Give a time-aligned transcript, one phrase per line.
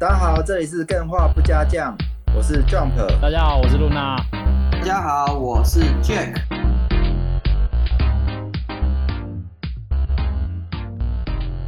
[0.00, 1.92] 大家好，这里是更画不加酱，
[2.32, 2.94] 我是 Jump。
[3.20, 4.16] 大家好，我是露娜。
[4.70, 6.40] 大家好，我是 Jack。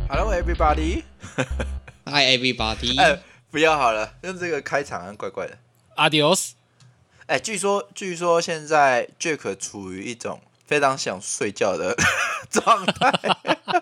[0.09, 1.03] Hello everybody。
[2.07, 3.01] Hi everybody。
[3.01, 3.19] 哎，
[3.51, 5.59] 不要好了，用这个开场怪怪的。
[5.97, 6.53] Adios。
[7.27, 11.97] 哎，据说据说现在 Jack 处于一种非常想睡觉的
[12.49, 13.11] 状态。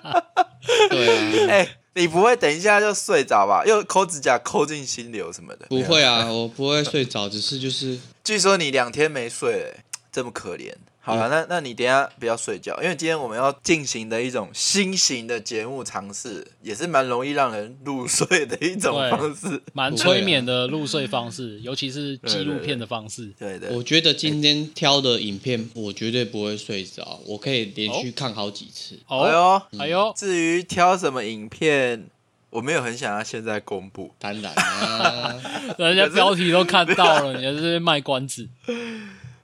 [0.88, 1.52] 对啊。
[1.52, 1.68] 哎。
[1.98, 3.64] 你不会等一下就睡着吧？
[3.66, 5.66] 又抠指甲抠进心流什么的？
[5.68, 7.98] 不会啊，我不会睡着，只是就是。
[8.22, 9.74] 据说你两天没睡了，
[10.12, 10.72] 这么可怜。
[11.08, 23.32] 好了，那那你等一下不要睡觉，因为今天我们要进行的一种新型的节目尝试，也是蛮容易让人入睡的一种方式，蛮催眠的入睡方式，尤其是纪录片的方式。
[23.38, 28.98] 对对，对，我觉得今天挑的影片，我绝对不会睡着，我可以连续看好几次。
[29.06, 32.06] 哦、哎呦，哎呦，至于挑什么影片，
[32.50, 34.10] 我没有很想要现在公布。
[34.18, 35.34] 当然啊，
[35.78, 38.48] 人家标题都看到了，你还是卖关子。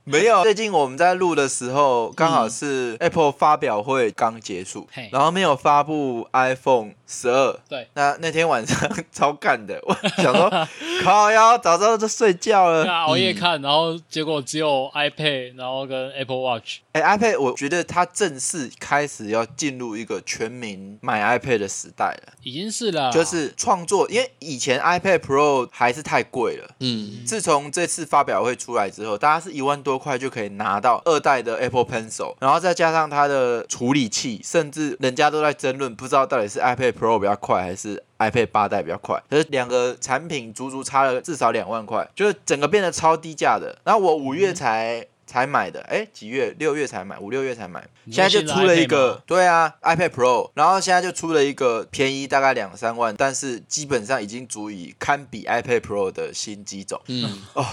[0.05, 7.59] 没有，最近我们在录的时候，刚好是 Apple 发表会刚结束，嗯、然后没有发布 iPhone 十二。
[7.69, 10.51] 对，那那天晚上超干的，我想说
[11.03, 12.85] 靠呀，早知道就睡觉了。
[12.85, 16.81] 熬夜看，然后结果只有 iPad，然后跟 Apple Watch。
[16.93, 22.35] 哎，iPad，我觉得它正式开始要进入一个全民买 iPad 的时代了。
[22.43, 26.69] 已经是了，就是创作，因为以前 iPad Pro 还是太贵了。
[26.81, 39.23] 嗯，自从这次发表会出来之后，大家是一万多块就可以拿到二代的 Apple Pencil，然后再加上它的处理器，甚至人家都在争论，不知道到底是 iPad Pro 比较快还是 iPad 八代比较快。
[39.29, 43.79] 可是两个产品足足差了至少两万块，就是整个变得超低价的。
[43.85, 45.01] 然后我五月才。
[45.01, 46.55] 嗯才买的，哎，几月？
[46.59, 47.83] 六月才买，五六月才买。
[48.13, 57.01] 现在就出了一个，对啊，iPad Pro，然后现在就出了一个便宜大概两三万，但是基本上已经足以堪比 iPad Pro 的新机种。
[57.09, 57.67] 嗯，哦，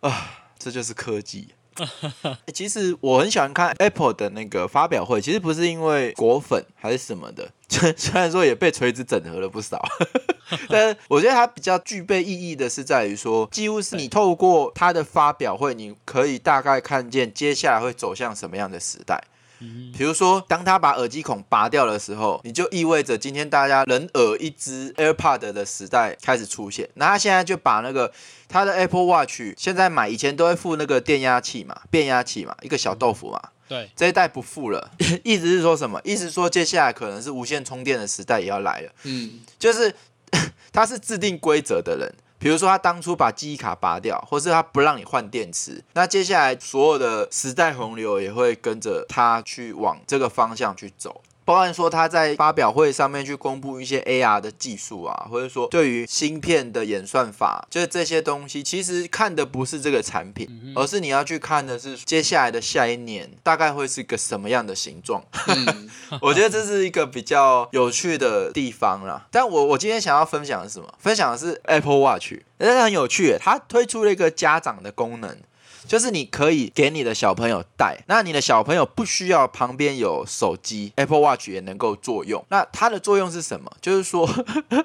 [0.00, 1.48] 啊，这就是科技。
[2.54, 9.78] 其实我很喜欢看 Apple 的那个发表会，其实不是因为果粉还是什么的，虽然 说也被锤子整合了不少，
[10.70, 19.22] 但是我觉得它比较具备意义的是在于说，几乎是你透过它的发表会，你可以大概看见接下来会走向什么样的时代。
[19.58, 26.88] 比如说，当他把耳机孔拔掉的时候，你就意味着今天大家人耳一只 AirPod 的时代开始出现。
[26.94, 28.12] 那他现在就把那个
[28.48, 33.40] 他的 Apple Watch 现在买，以前都会附那个电压器嘛，变压器嘛，一个小豆腐嘛。
[33.68, 34.90] 对，这一代不付了。
[35.24, 36.00] 意思是说什么？
[36.04, 38.92] 意思说接下来可能是无线充电的时代也要来了。
[39.04, 39.92] 嗯，就是
[40.72, 42.14] 他是制定规则的人。
[42.38, 51.22] 比如说，他当初把记忆卡拔掉，或是他不让你换电池，那接下来所有的时代洪流也会跟着他去往这个方向去走。
[51.46, 65.24] 包含说他在发表会上面去公布一些 AR 的技术啊，或者说对于芯片的演算法，就是这些东西，其实看的不是这个产品，而是你要去看的是接下来的下一年大概会是一个什么样的形状。
[65.46, 65.88] 嗯、
[66.20, 69.24] 我觉得这是一个比较有趣的地方啦。
[69.30, 70.92] 但我我今天想要分享的是什么？
[70.98, 75.38] 分享的是 Apple Watch，真的很有趣，它推出了一个家长的功能。
[75.86, 82.44] 就是你可以给你的小朋友戴，那你的小朋友不需要旁边有手机，Apple Watch 也能够作用。
[82.48, 83.70] 那它的作用是什么？
[83.80, 84.28] 就是说，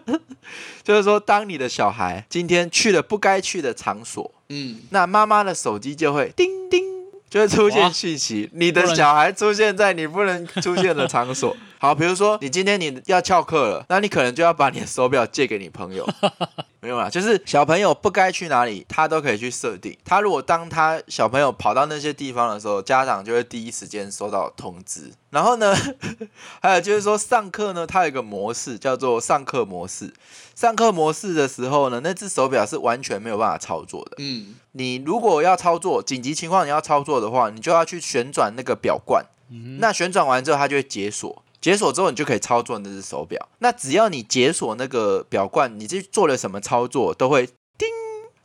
[0.84, 6.84] 就是说，当你的小孩今天去了不该去的场所，嗯，那妈妈的手机就会叮叮，
[7.30, 11.56] 就会出现讯息，你的小孩出现在你不能出现的场所。
[11.82, 16.08] 好，比如说你今天你要翘课了，那你可能就要把你的手表借给你朋友。
[16.80, 19.98] 没有啦，就是小朋友不该去哪里，他都可以去设定。
[20.06, 25.12] 他如果当他小朋友跑到那些地方的时候，家长就会第一时间收到通知。
[25.32, 25.76] 然后呢，
[26.62, 30.14] 还有就是说上课呢，它有一个模式叫做上课模式。
[30.54, 34.18] 上课模式的时候呢，那只手表是完全没有办法操作的。
[34.20, 39.26] 嗯，你如果要操作紧急情况，你要操作的话，你就要去旋转那个表冠。
[39.50, 41.44] 嗯，那旋转完之后，它就会解锁。
[41.62, 43.50] 解锁之后，你就可以操作那只手表。
[43.60, 47.88] 那只要你解锁那个表冠，你去做了什么操作，都会叮，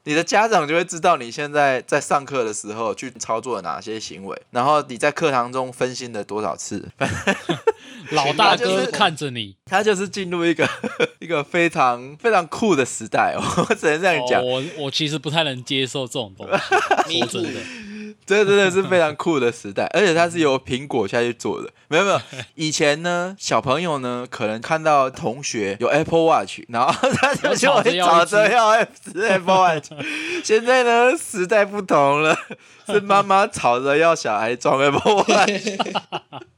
[0.04, 6.90] 你的家长就会知道你现在在上课的时候去操作了哪些行为，然后你在课堂中分心了多少次。
[8.12, 10.68] 老大 哥看着你，他就是进入一个
[11.18, 14.40] 一个非常非常酷的时代哦，我只能这样讲。
[14.40, 16.46] 哦、我我其实不太能接受这种东
[17.08, 17.60] 西，说真的。
[18.26, 21.70] 这真的是非常酷的时代，而且它是由苹果下去做的。
[21.88, 22.20] 没有没有，
[22.56, 29.92] 以前呢，小朋友呢可能看到同学有 Apple Watch，然后他就就会吵着要 Apple Watch。
[30.42, 32.36] 现在呢，时代不同了，
[32.86, 35.78] 是妈妈吵着要小孩装 Apple Watch。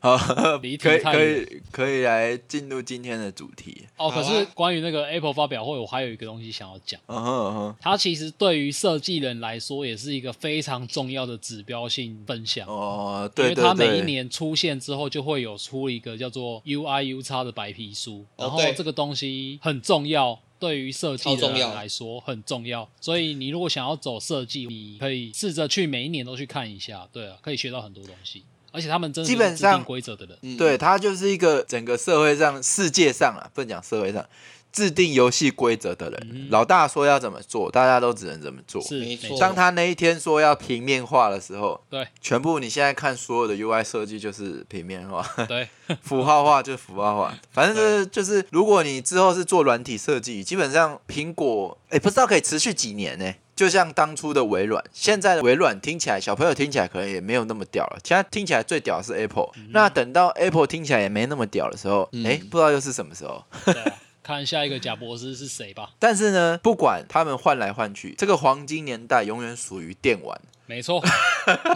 [0.00, 3.86] 好，可以可以可以来进入今天的主题。
[3.96, 7.00] 哦，可是关于那个 Apple 发表会，我还有一个东西想要讲。
[7.06, 12.66] 嗯哼嗯哼，它其实对于设计人来说，也是一个非常重要的指标性分享。
[12.66, 20.40] 哦，对对对，因为它每一年出现之后，就会有出一个叫做 UI UX 的白皮书，然后这个东西很重要。
[20.58, 28.44] 对于设计的人来说很重要，所以你如果想要走设计，你可以试着去每一年都去看一下，对啊，可以学到很多东西。
[28.72, 34.24] 而且他们真的基本上规则的人，嗯，对，他就是一个整个社会上、世界上啊，不能讲社会上。
[34.72, 38.80] 制定游戏规则的人，嗯，老大说要怎么做，大家都只能怎么做。
[38.80, 39.38] 是没错。
[39.38, 45.68] 当他那一天说要平面化的时候，对，全部你现在看所有的 UI 设计就是平面化，对，
[46.00, 47.38] 符号化就是符号化。
[47.50, 53.30] 反正就是就是，如果你之后是做软体设计，基本上苹果哎，不知道可以持续几年呢？
[53.54, 57.98] 就像当初的微软，现在的微软听起来，小朋友听起来可能也没有那么屌了。
[58.02, 63.44] 现在听起来最屌的是 Apple，嗯，那等到 Apple 听起来也没那么屌的时候，哎，嗯，不知道又是什么时候。
[64.22, 65.90] 看下一个贾博士是谁吧。
[65.98, 70.40] 但是呢，不管他们换来换去，这个黄金年代永远属于电玩。
[70.72, 71.02] 没错，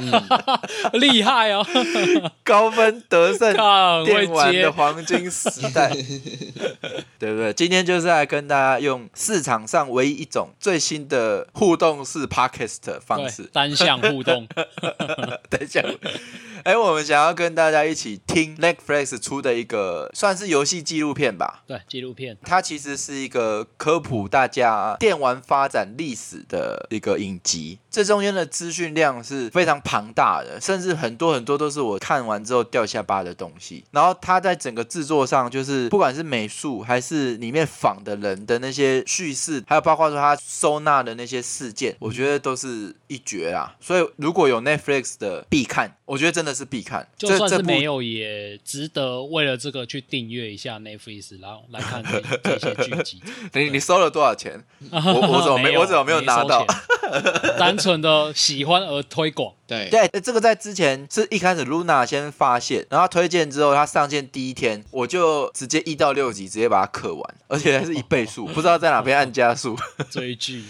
[0.00, 1.62] 嗯、厉害哦，
[2.42, 3.52] 高分得胜，
[4.06, 5.90] 电玩的黄金时代，
[7.18, 7.52] 对不对？
[7.52, 14.48] 今天就是来跟大家用市场上唯一一种最新的互动式 Podcast 方式，单向互动，
[15.50, 15.84] 单向。
[16.66, 21.62] 哎，我们想要跟大家一起听 Netflix 出的一个算是游戏纪录片吧？
[21.64, 22.36] 对，纪录片。
[22.42, 28.96] 它其实是一个科普大家电玩发展历史的一个影集，这中间的资讯。
[28.96, 33.84] 量是非常庞大的，甚至很多很多都是我看完之后掉下巴的东西。
[33.90, 43.76] 然后它在整个制作上，就是不管是美术还是里面仿的人的那些叙事，还有包括说它收纳的那些事件，我觉得都是一绝啊。
[43.78, 47.06] 所以如果有 Netflix 的必看，我觉得真的是必看。
[47.18, 53.22] 就算是没有，也值得为了这个去订阅一下 Netflix，然后来看这 这些剧集。
[53.52, 54.64] 你你收了多少钱？
[54.90, 56.64] 我我怎么没， 没我怎么没有拿到？
[57.58, 58.76] 单纯的喜欢。
[58.86, 69.76] 而推广，对对，这个在之前是一开始 Luna 先发现，然后推荐之后，他上线第一天，我就直接一到六集直接把它刻完，而且还是一倍速，不知道在哪边按加速。
[70.08, 70.64] 追剧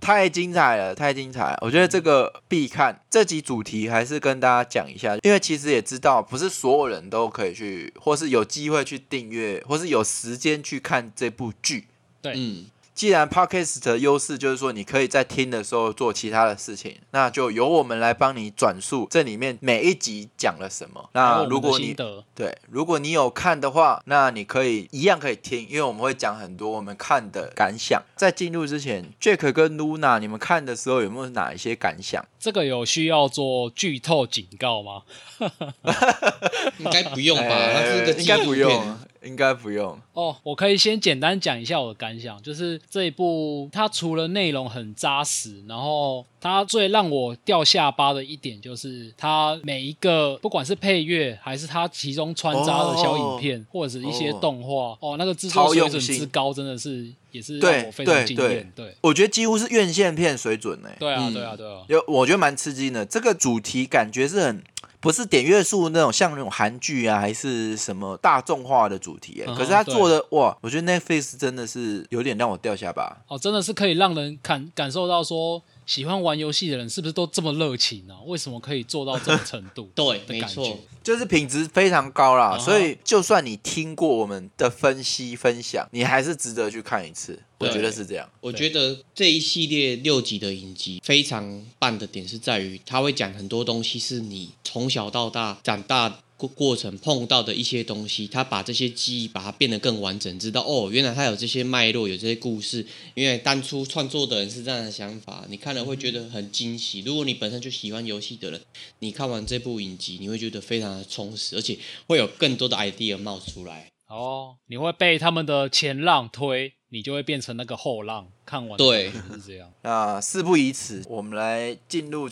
[0.00, 1.58] 太精彩了，太精彩了！
[1.60, 3.00] 我觉得这个必看。
[3.08, 11.86] 这集主题还是跟大家讲一下，因为其实也知道，不是所有人都可以去，或是有机会去订阅，或是有时间去看这部剧。
[12.20, 12.66] 对，嗯。
[12.94, 21.08] 既然 Podcast 的优势就是说，你可以在听的时候做其他的事情，那就由我们来帮你转述这里面每一集讲了什么。
[21.12, 21.94] 那如果你
[22.34, 28.02] 对，如果你有看的话，那你可以一样可以听，因为我们会讲很多我们看的感想。
[28.14, 32.24] 在进入之前，Jack 跟 Luna，你们看的时候有没有哪一些感想？
[32.38, 35.02] 这个有需要做剧透警告吗？
[36.78, 37.54] 应该不用吧？
[37.54, 38.96] 欸、 这个应该不用。
[39.24, 58.72] 应该不用哦，我可以先简单讲一下我的感想，就是这一部它除了内容很扎实，然后它最让我掉下巴的一点就是它每一个不管是配乐还是它其中穿插的小影片、哦、或者是一些动画哦，哦，那个制作水准之高，真的是也是让我非常惊艳。
[58.74, 60.90] 对，对我觉得几乎是院线片水准呢。
[60.98, 64.62] 对啊，对啊，对啊，有我觉得蛮吃惊的，这个主题感觉是很。
[65.02, 73.18] 不是点阅数那种像那种韩剧啊，还是什么大众化的主题、欸嗯、可是他做的哇，我觉得 Netflix 真的是有点让我掉下巴。
[73.26, 78.20] 哦，真的是可以让人感感受到说，喜欢玩游戏的人是不是都这么热情呢、啊？
[78.26, 79.90] 为什么可以做到这种程度？
[79.94, 82.60] 对，没错，就是品质非常高啦、嗯。
[82.60, 87.38] 所以就算你听过我们的分析分享，你还是值得去看一次。
[87.58, 88.28] 我觉得是这样。
[88.40, 102.84] 我觉得这一系列六集的影集非常棒的点是在于，他会讲很多东西是你从小到大长大过过程碰到的一些东西，他把这些记忆把它变得更完整，知道哦，原来他有这些脉络，有这些故事。
[103.14, 107.00] 因为当初创作的人是这样的想法，你看了会觉得很惊喜。
[107.02, 108.60] 如果你本身就喜欢游戏的人，
[108.98, 113.88] 你看完这部影集，你会觉得非常的充实，而且会有更多的 idea 冒出来。
[114.08, 116.72] 哦，你会被他们的前浪推。
[116.94, 119.72] 你就会变成那个后浪，看完对是这样。
[119.80, 122.28] 那，事不宜迟，我们来进入。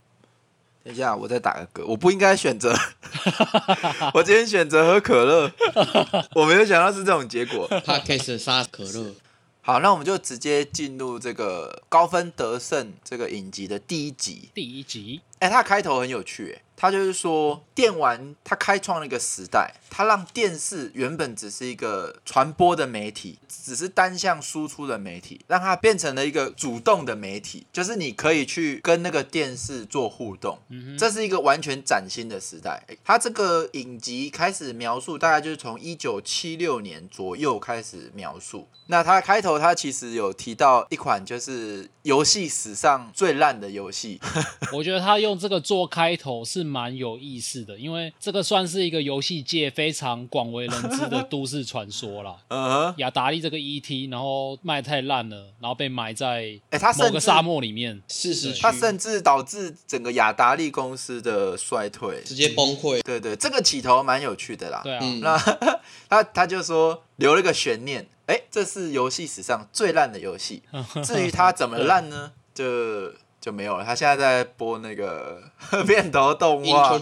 [0.83, 1.85] 等一下，我再打个嗝。
[1.85, 2.75] 我不应该选择，
[4.15, 5.51] 我今天选择喝可乐。
[6.33, 7.67] 我没有想到是这种结果。
[7.85, 9.13] 他开始杀可乐。
[9.61, 14.49] 好，那我们就直接进入这个高分得胜这个影集的第一集。
[14.55, 30.57] 第一集，哎、欸，它开头很有趣，他就是说，电玩它开创了一个时代，它让电视原本只是一个传播的媒体，只是单向输出的媒体，让它变成了一个主动的媒体，就是你可以去跟那个电视做互动。
[30.69, 32.83] 嗯，这是一个完全崭新的时代。
[33.05, 38.67] 它这个影集开始描述，大概就是从一九七六年左右开始描述。
[38.87, 44.19] 那它开头，它其实有提到一款就是游戏史上最烂的游戏。
[44.73, 52.37] 我觉得他用这个做开头是蛮有意思的，因为这个算是一个游戏界非常广为人知的 都市传说啦。
[52.47, 63.01] 嗯，雅达利这个 ET，然后卖太烂了，然后被埋在哎，他某个沙漠里面，事实它甚至导致整个雅达利公司的衰退，直接崩溃。
[63.03, 64.81] 对对，这个起头蛮有趣的啦。
[64.83, 65.37] 对啊，嗯、那
[66.09, 68.07] 他他就说留了个悬念。
[68.27, 70.61] 哎，这是游戏史上最烂的游戏。
[71.03, 72.31] 至于它怎么烂呢？
[72.53, 73.83] 就就没有了。
[73.83, 75.41] 他现在在播那个
[75.85, 76.97] 片头动画。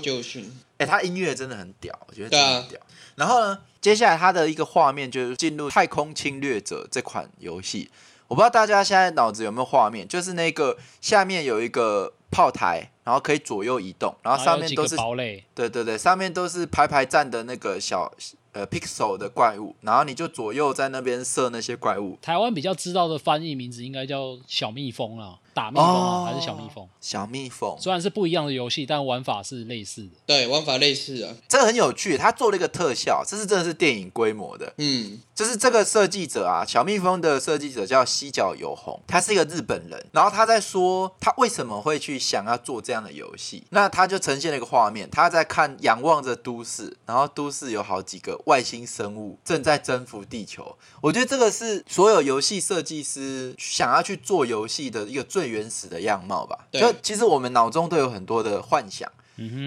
[0.78, 2.80] 哎，他音乐真的很屌，我觉得真的很屌。
[3.16, 7.92] 然后呢，接下来他的一个画面就是进入《太空侵略者》这款游戏。
[8.30, 15.44] 我不知道大家现在脑子有没有画面，就是那个下面有一个炮台，然后可以左右移动，然后上面都是堡垒。
[15.56, 18.14] 对对对，上面都是排排站的那个小。
[18.52, 22.18] 呃，Pixel 的怪物，然后你就左右在那边射那些怪物。
[22.20, 25.38] 台湾比较知道的翻译名字应该叫小蜜蜂啦。
[25.54, 26.88] 打蜜蜂啊，还是小蜜蜂？
[27.00, 30.12] 小蜜蜂虽然是不一样的游戏，但玩法是类似的。
[30.26, 31.36] 对，玩法类似啊。
[31.48, 34.74] 这个很有趣，他做了一个特效，这是真的是电影规模的。
[34.78, 40.04] 嗯，就是这个设计者啊，小蜜蜂的设计者叫西角有鸿，他是一个日本人。
[40.12, 50.78] 然后他在说他为什么会去想要做这样的游戏，那他就呈现了一个画面，他在看仰望着都市，然后都市有好几个外星生物正在征服地球。
[51.02, 55.50] 我觉得这个是所有游戏设计师想要去做游戏的一个最。
[55.50, 59.12] 原始的样貌吧，就其实我们脑中都有很多的幻想，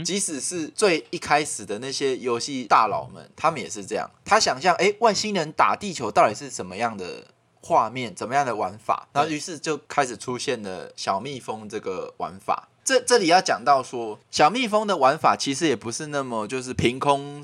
[0.05, 4.09] 即使是最一开始的那些游戏大佬们，他们也是这样。
[4.25, 7.27] 他想象，哎，外星人打地球到底是什么样的
[7.63, 9.09] 画面，怎么样的玩法？
[9.13, 12.69] 然后于是就开始出现了小蜜蜂这个玩法。
[12.85, 17.43] 这这里要讲到说，小蜜蜂的玩法其实也不是那么就是凭空。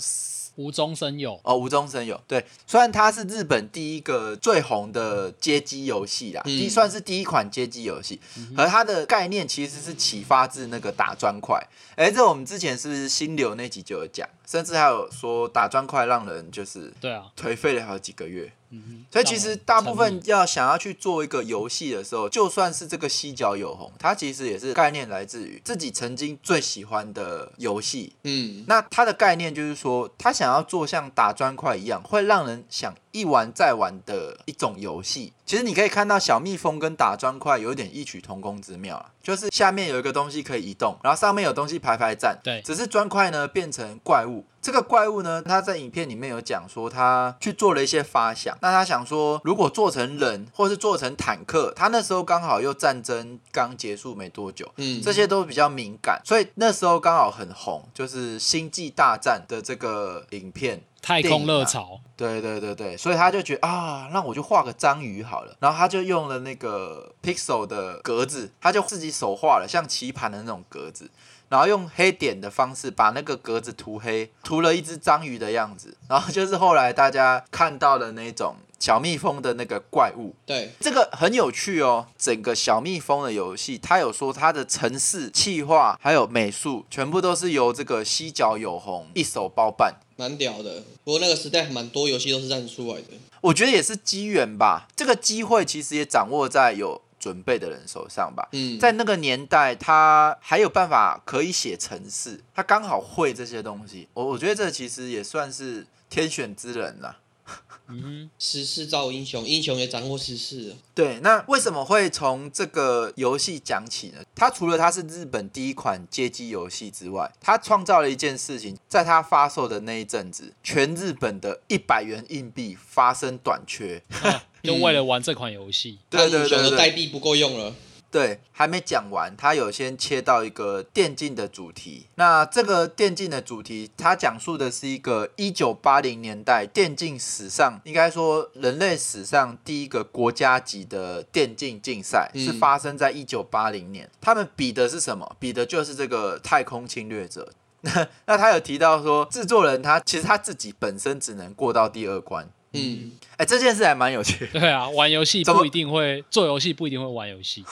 [0.57, 2.21] 无中生有哦，无中生有。
[2.27, 11.65] 对，虽然它是日本第一个最红的街机游戏啦，第、嗯、算是第一款街机游戏，嗯、而它的概念其实是启发自那个打砖块。
[11.95, 18.51] 哎，这我们之前是不是心流那集就有讲，甚至还有说打砖块让人就是对啊颓废了好几个月。
[18.71, 28.13] 嗯，所以其实大部分要想要去做一个游戏的时候，就算是这个西角有红，它其实也是概念来自于自己曾经最喜欢的游戏。
[28.25, 35.33] 嗯，那它的概念就是说，他想要做像打砖块一样，会让人想一玩再玩的一种游戏。
[35.47, 42.39] 其实你可以看到小蜜蜂跟打砖块有点异曲同工之妙啊，就是下面有一个东西可以移动，然后上面有东西排排站。
[42.45, 44.45] 对，只是砖块呢变成怪物。
[44.61, 48.55] 这个怪物呢，他在影片里面有讲说，他去做了一些发想。
[48.61, 60.83] 那他想说，如果做成人，或是做成坦克，他那时候刚好又战争刚结束没多久，嗯，这些都比较敏感，所以那时候刚好很红，就是《星际大战》的这个影片。
[61.01, 65.57] 太空热潮，对对对对，所以他就觉得啊，那我就画个章鱼好了。
[65.61, 71.11] 然后他就用了那个 Pixel 的格子，他就自己手画了像棋盘的那种格子，
[71.49, 75.97] 然后用黑点的方式把那个格子涂黑，涂了一只章鱼的样子。
[76.09, 80.35] 然后就是后来大家看到的那种小蜜蜂的那个怪物。
[80.45, 82.09] 对，这个很有趣哦。
[82.19, 89.95] 整个小蜜蜂的游戏，他有说他的城市、气化还有美术，全部都是由这个西角有红一手包办。
[90.19, 93.11] 蛮屌的，不过那个时代蛮多游戏都是这样出来的。
[93.41, 98.49] 我觉得也是机缘吧，这个机会其实也掌握在有准备的人手上吧。
[98.51, 104.09] 嗯，在那个年代，他还有办法可以写程式，他刚好会这些东西。
[104.13, 107.17] 我我觉得这其实也算是天选之人啦。
[107.91, 110.77] 嗯，时势造英雄，英雄也掌握时势。
[110.95, 114.23] 对，那为什么会从这个游戏讲起呢？
[114.35, 125.99] 它除了它是日本第一款街机游戏之外，它创造了一件事情，在它发售的那一阵子，全日本的一百元硬币发生短缺，啊、就为了玩这款游戏。
[126.11, 127.75] 对对对，对，英雄的代币不够用了。
[128.11, 132.07] 对，还没讲完，他有先切到一个电竞的主题。
[132.15, 144.09] 那这个电竞的主题，它讲述的是一个一九八零年代电竞史上，应该说人类史上第一个国家级的电竞竞赛，是发生在一九八零年。
[144.23, 145.37] 他们比的是什么？
[145.39, 147.53] 比的就是这个太空侵略者。
[148.25, 152.49] 那他有提到说，制作人他其实他自己本身只能过到第二关。
[152.73, 154.53] 嗯，哎、欸，这件事还蛮有趣的。
[154.61, 157.65] 对啊，玩游戏不一定会做游戏，不一定会玩游戏。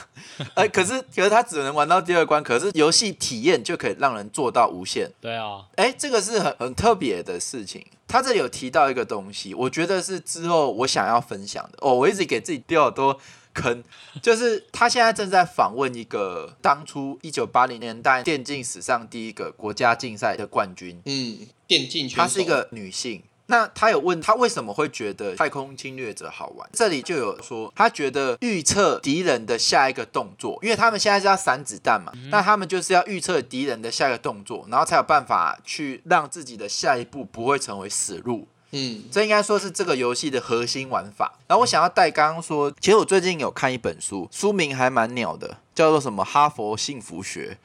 [0.54, 5.10] 哎、欸，可是可是他只能玩到第二关，可是游戏体验就可以让人做到无限。
[5.20, 7.84] 对啊，哎、欸，这个是很很特别的事情。
[8.06, 11.78] 他这里有提到一个东西，我觉得是之后我想要分享的。
[11.80, 13.18] 哦，我一直给自己掉好多
[13.54, 13.82] 坑，
[14.20, 21.00] 就是他现在正在访问一个当初一九八零年代电竞史上第一个国家竞赛的冠军。
[21.06, 23.22] 嗯，电竞选手，她是一个女性。
[23.52, 26.66] 那他有问他为什么会觉得太空侵略者好玩？
[26.72, 38.48] 这里就有说他觉得预测敌人的下一个动作，因为他们现在是要散子弹嘛，嗯、那他们就是要预测敌人的下一个动作，然后才有办法去让自己的下一步不会成为死路。
[38.72, 41.38] 嗯，这应该说是这个游戏的核心玩法。
[41.46, 47.58] 然后我想要带刚刚说，其实我最近有看一本书，书名还蛮鸟的，叫做什么《哈佛幸福学》，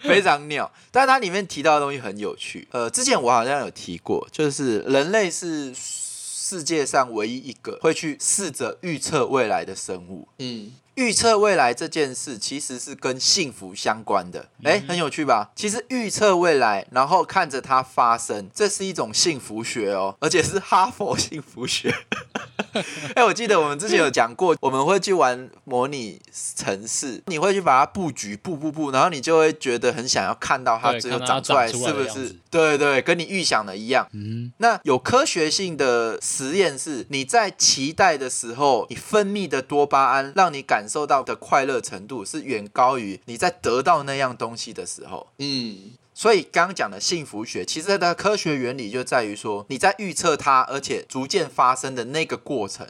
[0.02, 0.72] 非常鸟。
[0.90, 2.66] 但是它里面提到的东西很有趣。
[2.70, 10.26] 呃，之前我好像有提过，就是人类是世界上唯一一个会去试着预测未来的生物。
[10.38, 10.72] 嗯。
[10.98, 15.52] 预测未来这件事其实是跟幸福相关的，哎，很有趣吧？
[15.54, 21.94] 其实预测未来，然后看着它发生，这是一种幸福学哦，而且是哈佛幸福学。
[23.14, 26.20] 哎，我记得我们之前有讲过，我们会去玩模拟
[26.56, 32.36] 城市，你会去把它布局，布布布，然后你就会觉得很想要看到它最后长出来是不是？
[32.50, 34.08] 对对，跟你预想的一样。
[34.12, 45.28] 嗯，那有科学性的实验是，你在期待的时候，你分泌的多巴胺让你感受到的快乐程度是远高于你在得到那样东西的时候。
[45.38, 45.97] 嗯。
[46.18, 52.84] 所以刚刚讲的幸福学，其实它的科学原理就在于说，你在预测它，而且逐渐发生的那个过程，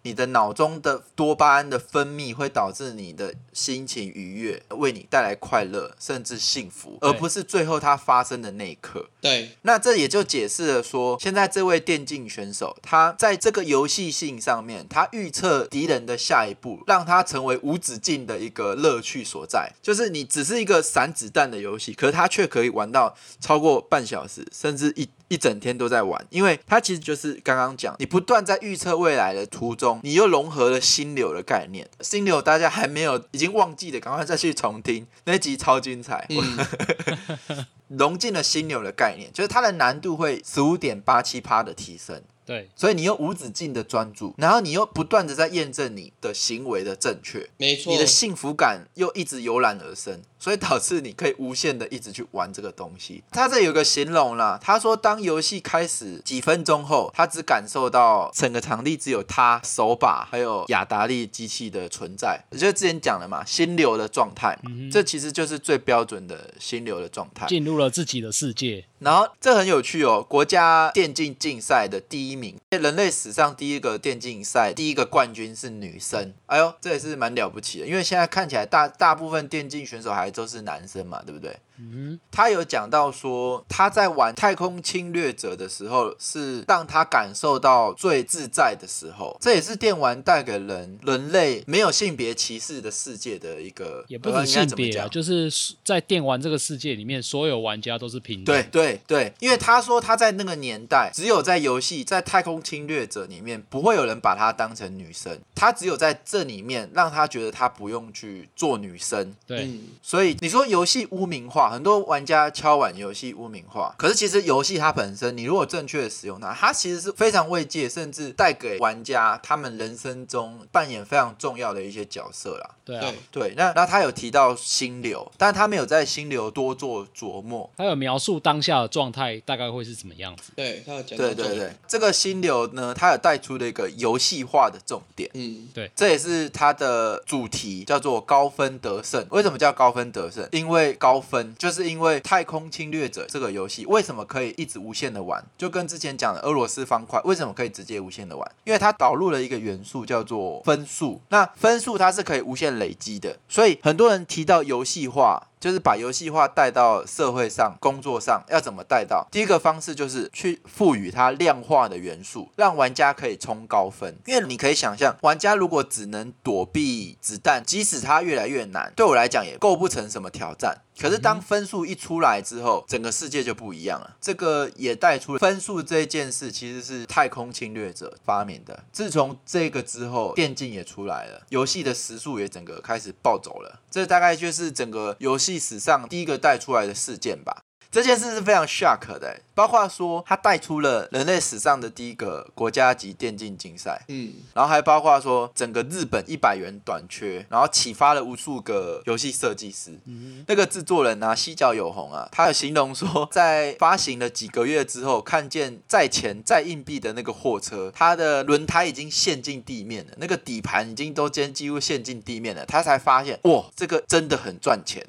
[0.00, 9.10] 你的脑中的多巴胺的分泌会导致你的心情愉悦，为你带来快乐，甚至幸福，而不是最后它发生的那一刻。
[9.20, 19.70] 对，那这也就解释了说，现在这位电竞选手，他在这个游戏性上面，他预测敌人的下一步，让他成为无止境的一个乐趣所在。
[19.82, 22.69] 就是你只是一个散子弹的游戏，可是他却可以。
[22.70, 31.88] 玩到超过半小时，甚至一一整天都在玩，因为它其实就是刚刚讲，你不断在预测未来的途中，你又融合了心流的概念。
[32.00, 36.26] 心流大家还没有已经忘记的，赶快再去重听那集超精彩。
[36.30, 42.22] 嗯、 融进了心流的概念，就是它的难度会十五点八七趴的提升。
[42.44, 53.22] 对，所以你又无止境的专注，然后你又不断的在验证你的行为的正确，没错，你的幸福感又一直油然而生，所以导致你可以无限的一直去玩这个东西。
[53.30, 68.86] 他这有个形容啦，他说当游戏开始几分钟后，他只感受到整个场地只有他手把还有雅达利机器的存在，就之前讲了嘛，心流的状态嘛，嗯、这其实就是最标准的心流的状态，进入了自己的世界。
[69.00, 76.34] 然后这很有趣哦，国家电竞竞赛的第一名，人类史上第一个电竞赛第一个冠军是女生。
[76.46, 81.56] 哎呦，这也是蛮了不起的，因为现在看起来大大部分电竞选手还都是男生嘛，对不对？
[81.80, 89.34] 嗯，他有讲到说，他在玩《太空侵略者》的时候，是让他感受到最自在的时候。
[89.40, 95.50] 这也是电玩带给人人类没有性别歧视的世界的一个，也不是性别啊，就是
[95.82, 98.54] 在电玩这个世界里面，所有玩家都是平等。
[98.54, 105.40] 对对对，因为他说他在那个年代，只有在游戏在《太空侵略者》里面，不会有人把他当成女生。
[105.54, 109.34] 他只有在这里面，让他觉得他不用去做女生。
[109.46, 111.69] 对，嗯，所以你说游戏污名化。
[111.70, 122.70] 很多玩家敲碗游戏污名化，可是其实游戏它本身，你如果正确的使用它，它其实是非常慰藉，甚至带给玩家他们人生中扮演非常重要的一些角色啦。
[122.84, 127.70] 对啊，对，那那他有提到心流，但他没有在心流多做琢磨。
[127.76, 130.50] 他有描述当下的状态大概会是什么样子？
[130.56, 131.16] 对，他有讲。
[131.16, 135.30] 对对对，这个心流呢，他有带出了一个游戏化的重点。
[135.34, 139.24] 嗯，对，这也是他的主题，叫做高分得胜。
[139.30, 140.48] 为什么叫高分得胜？
[140.50, 141.54] 因为高分。
[141.60, 145.44] 就是因为《太空侵略者》这个游戏为什么可以一直无限的玩？
[145.58, 148.50] 就跟之前讲的俄罗斯方块为什么可以直接无限的玩？
[148.64, 151.20] 因为它导入了一个元素叫做分数。
[151.28, 155.48] 那分数它是可以无限累积的，所以很多人提到游戏化。
[155.60, 159.28] 就是把游戏化带到社会上、工作上，要怎么带到？
[159.30, 164.16] 第一个方式就是去赋予它量化的元素，让玩家可以冲高分。
[164.26, 170.78] 因为你可以想象，玩家如果只能躲避子弹，即使它越来越难，对我来讲也构不成什么挑战。
[170.98, 174.16] 可是当分数一出来之后，整个世界就不一样了。
[174.20, 178.84] 这个也带出了分数这件事，其实是太空侵略者发明的。
[178.92, 183.80] 自从这个之后，电竞也出来了，游戏的时速也整个开始暴走了。
[183.90, 185.58] 这大概就是整个游戏。
[185.58, 187.62] 史上第一个带出来的事件吧。
[187.90, 199.98] 这件事是非常 shock 的，包括说他带出了人类史上的第一个国家级电竞竞赛，嗯，然后还包括说整个日本一百元短缺，然后启发了无数个游戏设计师。
[200.06, 215.04] 嗯，那个制作人啊，西角有红啊，他有形容说，在发行了几个月之后，看见载钱载硬币的那个货车，它的轮胎已经陷进地面了，那个底盘已经都几几乎陷进地面了，他才发现，哇，这个真的很赚钱。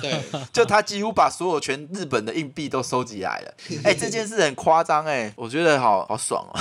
[0.00, 3.54] 对， 就他几乎把所有全日本的硬币都收集来了。
[3.82, 6.54] 哎、欸，这件事很夸张哎，我觉得好好爽哦。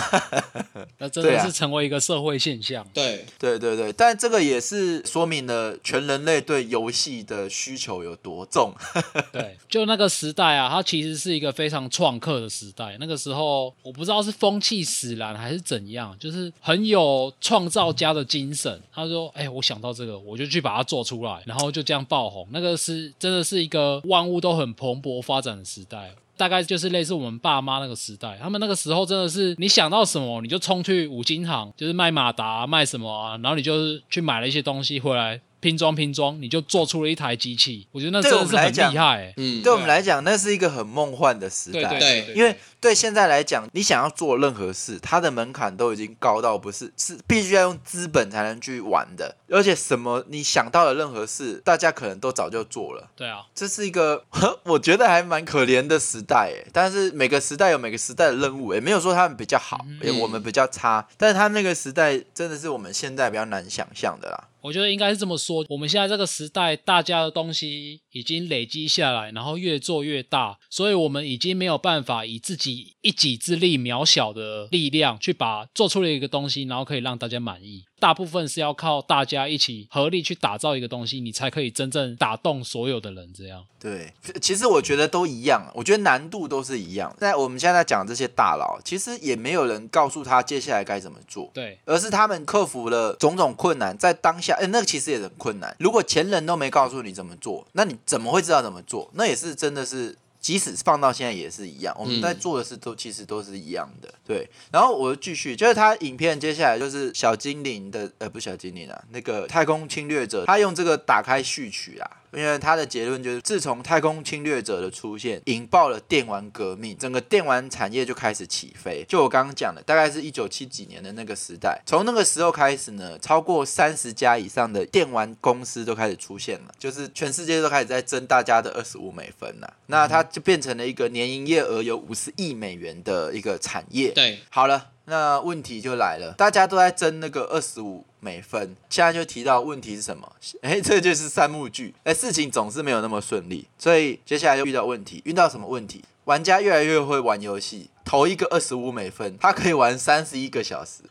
[0.97, 2.85] 那真的是成为一个社会现象。
[2.93, 8.73] 对，对对对，但这个也是说明了全人类对游戏的需求有多重。
[9.31, 12.97] 对，就那个时代啊，它其实是一个非常创客的时代。
[12.99, 18.81] 那个时候，我不知道是风气使然还是怎样，就是很有创造家的精神。
[18.91, 26.15] 他说：“哎、欸，我想到这个，我就去把它做出来，然后就这样爆红。”那个是真的是一个万物都很蓬勃发展的时代。
[26.37, 35.41] 大概就是类似我们爸妈那个时代，他们那个时候真的是你想到什么你就冲去五金行，就是卖马达，卖什么啊，然后你就是去买了一些东西回来。
[35.59, 39.33] 拼装拼装，你就做出了一台机器，我觉得那真的是很厉害、欸。
[39.37, 41.81] 嗯，对我们来讲，那是一个很梦幻的时代。
[41.81, 49.35] 对，对，对，对，因为对现在来讲，你想要做任何事，它的门槛都已经高到不是是必须要用资本才能去玩的。
[49.49, 53.09] 而且什么你想到的任何事，大家可能都早就做了。
[53.15, 54.23] 对啊，这是一个
[54.63, 56.67] 我觉得还蛮可怜的时代诶。
[56.71, 61.07] 但是每个时代有每个时代的任务，也没有说他们比较好，也、嗯、我们比较差。
[61.17, 64.43] 但是他那个时代真的是我们现在比较难想象的啦。
[64.67, 77.85] 我觉得应该是这么说，我们现在这个时代，大家的东西已经累积下来，然后越做越大，所以我们已经没有办法以自己一己之力渺小的力量去把做出了一个东西，然后可以让大家满意。
[77.99, 83.31] 大部分是要靠大家一起合力去打造一个东西，你才可以真正打动所有的人。
[83.33, 87.15] 这样对，其实我觉得都一样，我觉得难度都是一样。
[87.19, 95.75] 在我们现在在讲这些大佬，其实也没有人告诉他接下来该怎么做，对，而是他们克服了种种困难，在当下，哎，那个其实也很困难。
[95.79, 99.09] 如果前人都没告诉你怎么做，那你怎么会知道怎么做？
[99.13, 100.15] 那也是真的是。
[100.47, 104.49] 即使放到现在也是一样，我们在做的事都其实都是一样的，对。
[104.71, 112.09] 然后我就继续，就是他影片接下来就是小精灵的，呃，不是小精灵啊，那个太空侵略者，他用这个打开序曲啊。
[112.33, 119.05] 因为他的结论就是，自从太空侵略者的出现，引爆了电玩革命，整个电玩产业就开始起飞。
[119.07, 129.73] 就我刚刚讲的，大概是一九七几年的那个时代，从那个时候开始呢，超过三十家以上的电玩公司都开始出现了，就是全世界都开始在争大家的二十五美分了。
[129.87, 134.09] 那它就变成了一个年营业额有五十亿美元的一个产业。
[134.11, 134.89] 对，好了。
[135.09, 140.29] 那问题就来了，大家都在争那个二十五美分，现在就提到问题是什么？
[140.61, 146.03] 哎，这就是三幕剧，哎，事情总是没有那么顺利，所以接下来就遇到问题，遇到什么问题？
[146.25, 151.03] 玩家越来越会玩游戏，投一个二十五美分，他可以玩三十一个小时，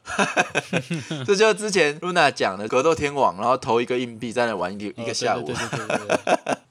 [1.24, 5.50] 这就是之前露娜讲的格斗天王，然后投一个硬币在那玩一个一个下午，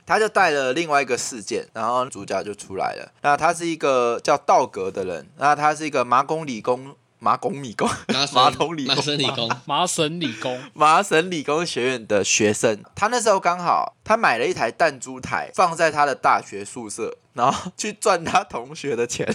[0.05, 6.95] 他就带了另外一个事件，然后主角就出来了，那他是一个叫道格的人，那他是一个麻工理工。
[7.25, 7.89] 麻工理工，
[8.35, 19.27] 麻桶理工，麻省理工， 麻省理工，麻省理工学院的学生，他那时候刚好，他买了一台弹珠台，放在他的大学宿舍，然后去赚他同学的钱。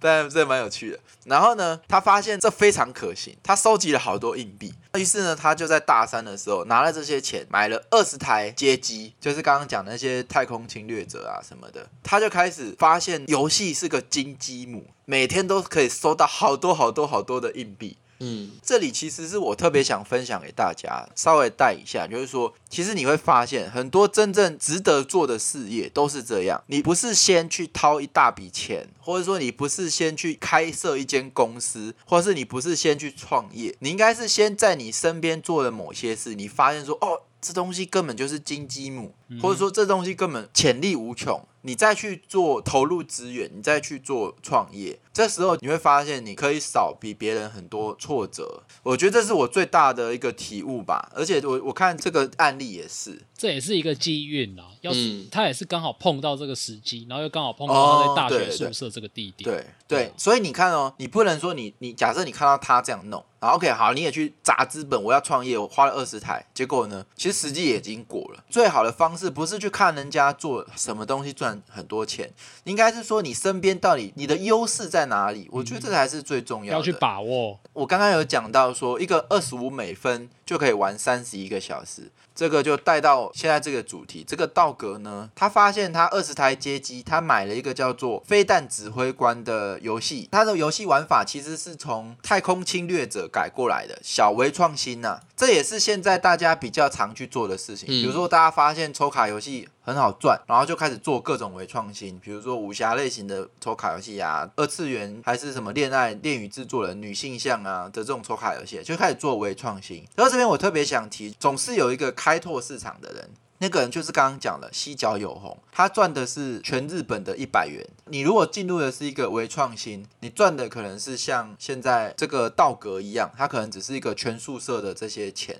[0.00, 0.98] 但这蛮有趣的。
[1.26, 4.74] 然后呢，他发现这非常可行，他收集了好多硬币。
[4.94, 11.86] 于是呢，他就在大三的时候拿了这些钱，买了二十台街机，就是刚刚讲的那些太空侵略者啊什么的。
[12.02, 17.98] 他就开始发现游戏是个金鸡母，每天都可以收到好多好多好多的硬币。
[18.20, 41.40] 嗯，这里其实是我特别想分享给大家，稍微带一下，就是说，其实你会发现很多真正值得做的事业都是这样，你不是先去掏一大笔钱，或者说你不是先去开设一间公司，或者是你不是先去创业，你应该是先在你身边做的某些事，你发现说，哦，这东西根本就是金鸡母，或者说这东西根本潜力无穷。
[41.62, 48.62] 你再去做投入资源，你再去做创业，这时候你会发现你可以少比别人很多挫折。
[48.82, 51.12] 我觉得这是我最大的一个体悟吧。
[51.14, 54.68] 而且我我看这个案例也是，这也是一个机运啊。
[54.80, 59.44] 要是他也是刚好碰到这个时机，然后又刚好碰到他在大学宿舍这个地点。
[59.44, 68.42] 对对，对，对，所以你看哦，你不能说你你假设你看到他这样弄，然后 OK 好，你也去砸资本，我要创业，我花了二十台，结果呢，其实时机也已经过了。
[68.48, 71.60] 最好的方式不是去看人家做什么东西赚。
[71.68, 72.30] 很多钱，
[72.64, 75.48] 应该是说你身边到底你的优势在哪里？
[75.52, 76.78] 我觉得这才是最重要的。
[76.78, 77.58] 要去把握。
[77.72, 84.24] 我刚刚有讲到说，一个二十五美分就可以玩三十一个小时，这个就带到现在这个主题。
[84.26, 90.28] 这个道格呢，他发现他二十台街机，他买了一个叫做《飞弹指挥官》的游戏。
[90.32, 95.20] 他的游戏玩法其实是从《太空侵略者》改过来的，小微创新呐、啊。
[95.36, 97.86] 这也是现在大家比较常去做的事情。
[97.86, 110.06] 比如说，大家发现抽卡游戏很好赚，然后就开始做各种微创新，比如说武侠类型的抽卡游戏啊，二次元还是什么恋爱恋与制作人女性向啊的这种抽卡游戏，就开始做微创新。
[110.14, 113.30] 然后这边我特别想提，总是有一个开拓市场的人。
[113.62, 117.86] 那个人就是刚刚讲了西角有红，他赚的是全日本的一百元。
[118.06, 125.54] 你如果进入的是一个微创新，你赚的可能是像现在这个道格一样，他可能只是一个全宿舍的这些钱。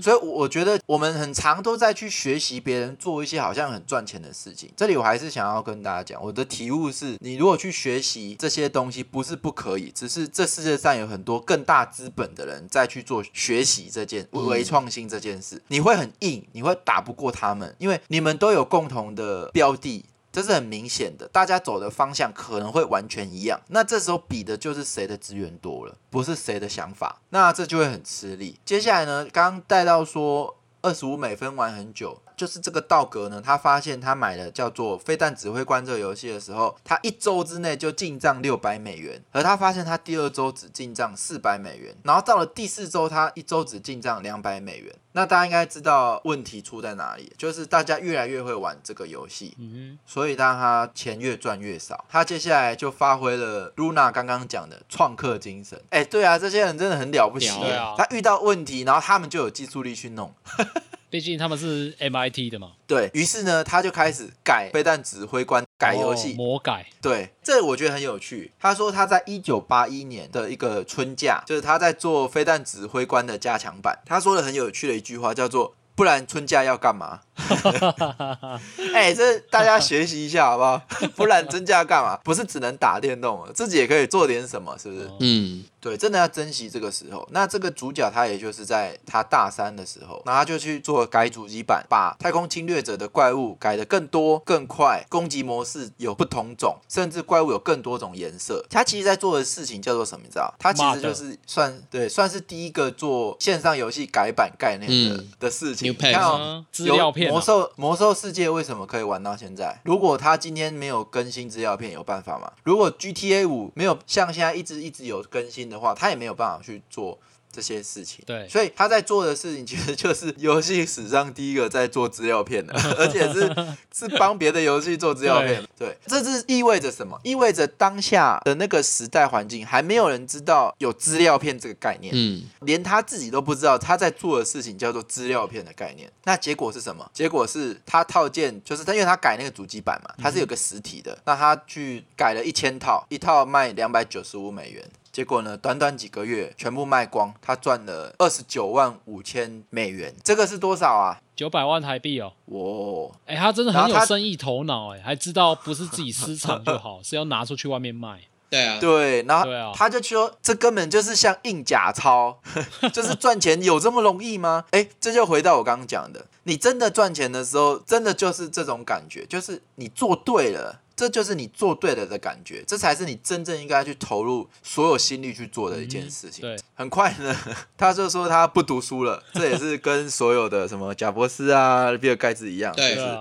[0.00, 4.70] 所以我觉得我们很常都在去学习别人做一些好像很赚钱的事情。
[4.76, 21.26] 这里我还是想要跟大家讲，我的体悟是，你如果去学习这些东西，不是不可以，只是这世界上有很多更大资本的人在去做学习这件微创新这件事，你会很硬，你会打不过他们，因为你们都有共同的标的，这是很明显的。
[21.28, 28.60] 大家走的方向可能会完全一样，那这时候比的就是谁的资源多了，不是谁的想法，那这就会很吃力。
[28.64, 32.20] 接下来呢，刚刚带到说二十五美分玩很久。
[32.42, 44.92] 就是这个道格呢，他发现他买了叫做《飞弹指挥官》这个游戏的时候，他一周之内就进账六百美元，而他发现他第二周只进账四百美元，然后到了第四周，他一周只进账两百美元。
[45.12, 49.56] 那大家应该知道问题出在哪里，就是大家越来越会玩这个游戏，
[50.04, 52.04] 所以当他钱越赚越少。
[52.08, 55.80] 他接下来就发挥了 Luna 刚刚讲的创客精神。
[55.90, 57.50] 哎，对啊，这些人真的很了不起。
[57.50, 60.34] 啊他遇到问题，然后他们就有技术力去弄。
[61.12, 66.86] 毕竟他们是 MIT 的嘛，对，于是呢，他就开始改飞弹指挥官，改游戏，魔改。
[67.02, 68.50] 对，这我觉得很有趣。
[68.58, 73.98] 他说他在一九八一年的一个春假，就是他在做飞弹指挥官的加强版。
[74.06, 75.74] 他说了很有趣的一句话叫做。
[75.94, 77.20] 不然春假要干嘛？
[78.94, 80.80] 哎、欸，这大家学习一下好不好？
[81.16, 82.16] 不然增加干嘛？
[82.24, 85.10] 不是只能打电动了，自己也可以做点什么，是不是？
[85.20, 87.26] 嗯，对，真的要珍惜这个时候。
[87.32, 98.64] 那这个主角他也就是在他大三的时候，那他就去做改主机版，把太空侵略者的怪物改得更多、更快，攻击模式有不同种，甚至怪物有更多种颜色。
[98.70, 100.22] 他其实在做的事情叫做什么？
[100.24, 100.52] 你知道？
[100.58, 105.90] 他其实就是算对，算是第一个做线上游戏改版概念的、嗯、的事情。
[105.90, 109.80] 你看哦，资料片魔兽魔兽世界为什么可以玩到现在？
[109.84, 112.52] 如果他今天没有更新资料片，有办法吗？
[112.62, 117.18] 如果 GTA 五没有像现在一直一直有更新的话，他也没有办法去做。
[117.52, 123.54] 这些事情，对，所以他在做的事情其实 就是游戏史上第一个在做资料片的， 而且是
[123.94, 125.62] 是帮别的游戏做资料片。
[125.78, 127.20] 对，对，这是意味着什么？
[127.22, 136.10] 意味着当下的那个时代环境还没有人知道有资料片这个概念，嗯，连他自己都不知道他在做的事情叫做资料片的概念。
[136.24, 137.08] 那结果是什么？
[137.12, 144.82] 结果是他套件，就是他因为他改那个主机版嘛，他是有个实体的，那他去改了一千套，一套卖两百九十五美元。
[145.12, 151.20] 结果呢，短短几个月全部卖光，他赚了二十九万五千美元，这个是多少啊？
[151.36, 152.32] 九百万台币哦。
[152.46, 158.20] 哇，哎，他真的很有生意头脑，哎，还知道不是自己私藏就好， 是要拿出去外面卖。
[158.48, 162.38] 对啊，对，然后他就说，这根本就是像印假钞，
[162.92, 164.64] 就是赚钱有这么容易吗？
[164.70, 170.80] 哎，这就回到我刚刚讲的，你真的赚钱的时候，真的就是这种感觉，就是你做对了。
[170.94, 176.42] 这就是你做对了的感觉，这才是你真正应该去投入所有心力去做的一件事情。
[176.42, 177.36] 对，很快呢，
[177.76, 183.18] 他就说他不读书了，这也是跟所有的什么贾博斯啊、比尔盖茨一样，就是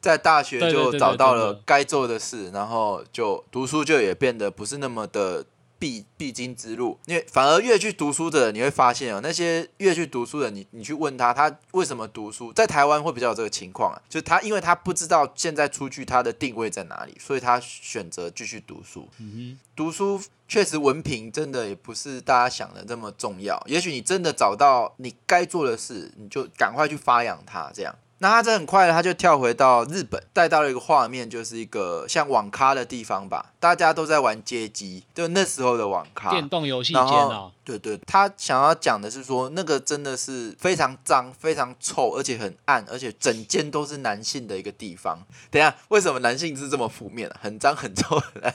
[0.00, 5.44] 在大学就找到了该做的事，然后就读书就也变得不是那么的。
[5.82, 19.08] 必必经之路，因为反而越去读书的人，你会发现哦，那些越去读书的人，你你去问他，他为什么读书，在台湾会比较有这个情况啊，就是他因为他不知道现在出去他的定位在哪里，所以他选择继续读书。
[19.18, 27.92] 嗯哼，读书确实文凭真的也不是大家想的这么重要，也许你真的找到你该做的事，你就赶快去发扬它，这样。
[28.22, 37.50] 那他这很快的，他就跳回到日本，带到了一个画面，就是一个像网咖的地方吧，大家都在玩街机，就那时候的网咖，电动游戏间啊。
[37.64, 45.18] 对对，他想要讲的是说，那个真的是非常脏、非常臭，而且很暗，而且整间都是男性的一个地方。
[45.50, 47.28] 等一下，为什么男性是这么负面？
[47.40, 48.54] 很脏、很臭， 很暗。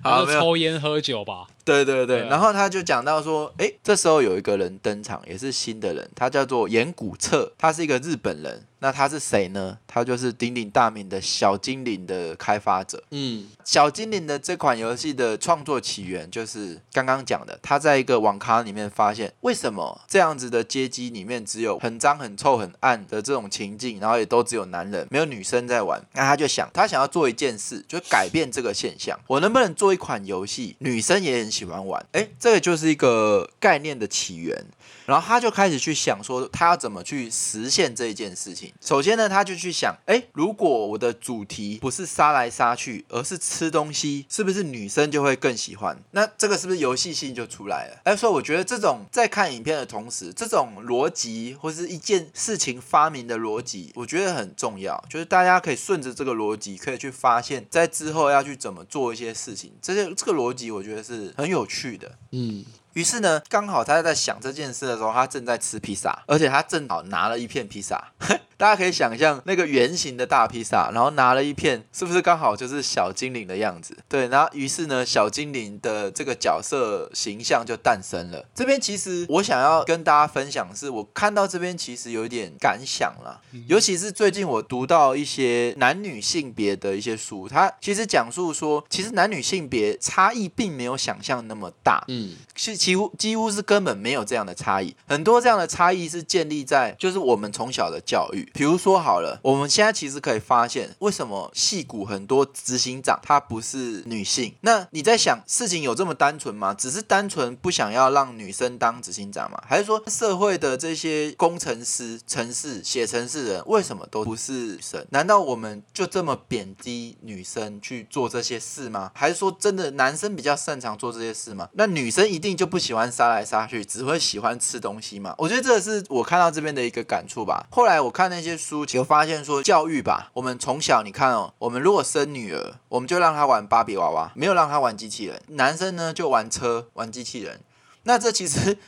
[0.00, 1.48] 好，抽烟喝酒吧。
[1.64, 8.64] 对对对，然后他就讲到说，哎，这时候有一个人登场，也是新的人，他叫做岩谷彻，他是一个日本人。
[8.80, 9.78] 那他是谁呢？
[9.86, 13.02] 他就是鼎鼎大名的小精灵的开发者。
[13.10, 26.00] 嗯，小精灵的这款游戏的创作起源就是刚刚讲的，他在一个网咖里面发现，为什么这样子的街机里面只有很脏、很臭、很暗的这种情境，然后也都只有男人，没有女生在玩。
[26.14, 29.18] 那他就想，他想要做一件事，就改变这个现象。
[29.26, 32.04] 我能不能做一款游戏，女生也很喜欢玩？
[32.12, 34.64] 诶，这个就是一个概念的起源。
[35.06, 38.72] 然后他就开始去想说，他要怎么去实现这一件事情。
[38.80, 45.98] 首先呢，他就去想，诶，如果我的主题不是杀来杀去，而是吃东西，是不是女生就会更喜欢？
[46.10, 48.00] 那这个是不是游戏性就出来了？
[48.04, 55.02] 诶，所以我觉得这种在看影片的同时，这种逻辑或是一件事情发明的逻辑，我觉得很重要。
[55.08, 59.72] 就是大家可以顺着这个逻辑，可以去发现，在之后要去怎么做一些事情。
[59.80, 62.18] 这些这个逻辑，我觉得是很有趣的。
[62.32, 62.64] 嗯。
[62.94, 68.12] 于是呢，刚好他在想这件事的时候，他正在吃披萨，而且他正好拿了一片披萨。
[68.58, 73.96] 大家可以想象那个圆形的大披萨，然后拿了一片，是不是刚好就是小精灵的样子？
[74.08, 78.44] 对，然后于是呢，小精灵的这个角色形象就诞生了。
[78.52, 98.46] 这边其实我想要跟大家分享的是，我看到这边其实有一点感想啦，尤其是最近我读到一些男女性别的一些书，它其实讲述说，其实男女性别差异并没有想象那么大，嗯，是几乎几乎是根本没有这样的差异，很多这样的差异是建立在就是我们从小的教育。
[98.52, 104.54] 比如说好了，我们现在其实可以发现，为什么戏骨很多执行长她不是女性？
[104.62, 106.74] 那你在想，事情有这么单纯吗？
[106.74, 109.62] 只是单纯不想要让女生当执行长吗？
[109.66, 115.06] 还是说社会的这些工程师、城市写城市人为什么都不是女生？
[115.10, 119.12] 难道我们就这么贬低女生去做这些事吗？
[119.14, 121.68] 还是说真的男生比较擅长做这些事吗？
[121.74, 125.34] 那女生一定就不喜欢杀来杀去，只会喜欢吃东西吗？
[125.38, 127.66] 我觉得这是我看到这边的一个感触吧。
[127.70, 128.37] 后来我看那。
[128.38, 135.42] 那些书就发现说，教育吧，我们从小你看哦，我们如果生女儿，我们就让她玩芭比娃娃，没有让她玩机器人。
[135.48, 137.58] 男生呢就玩车、玩机器人。
[138.04, 138.78] 那这其实。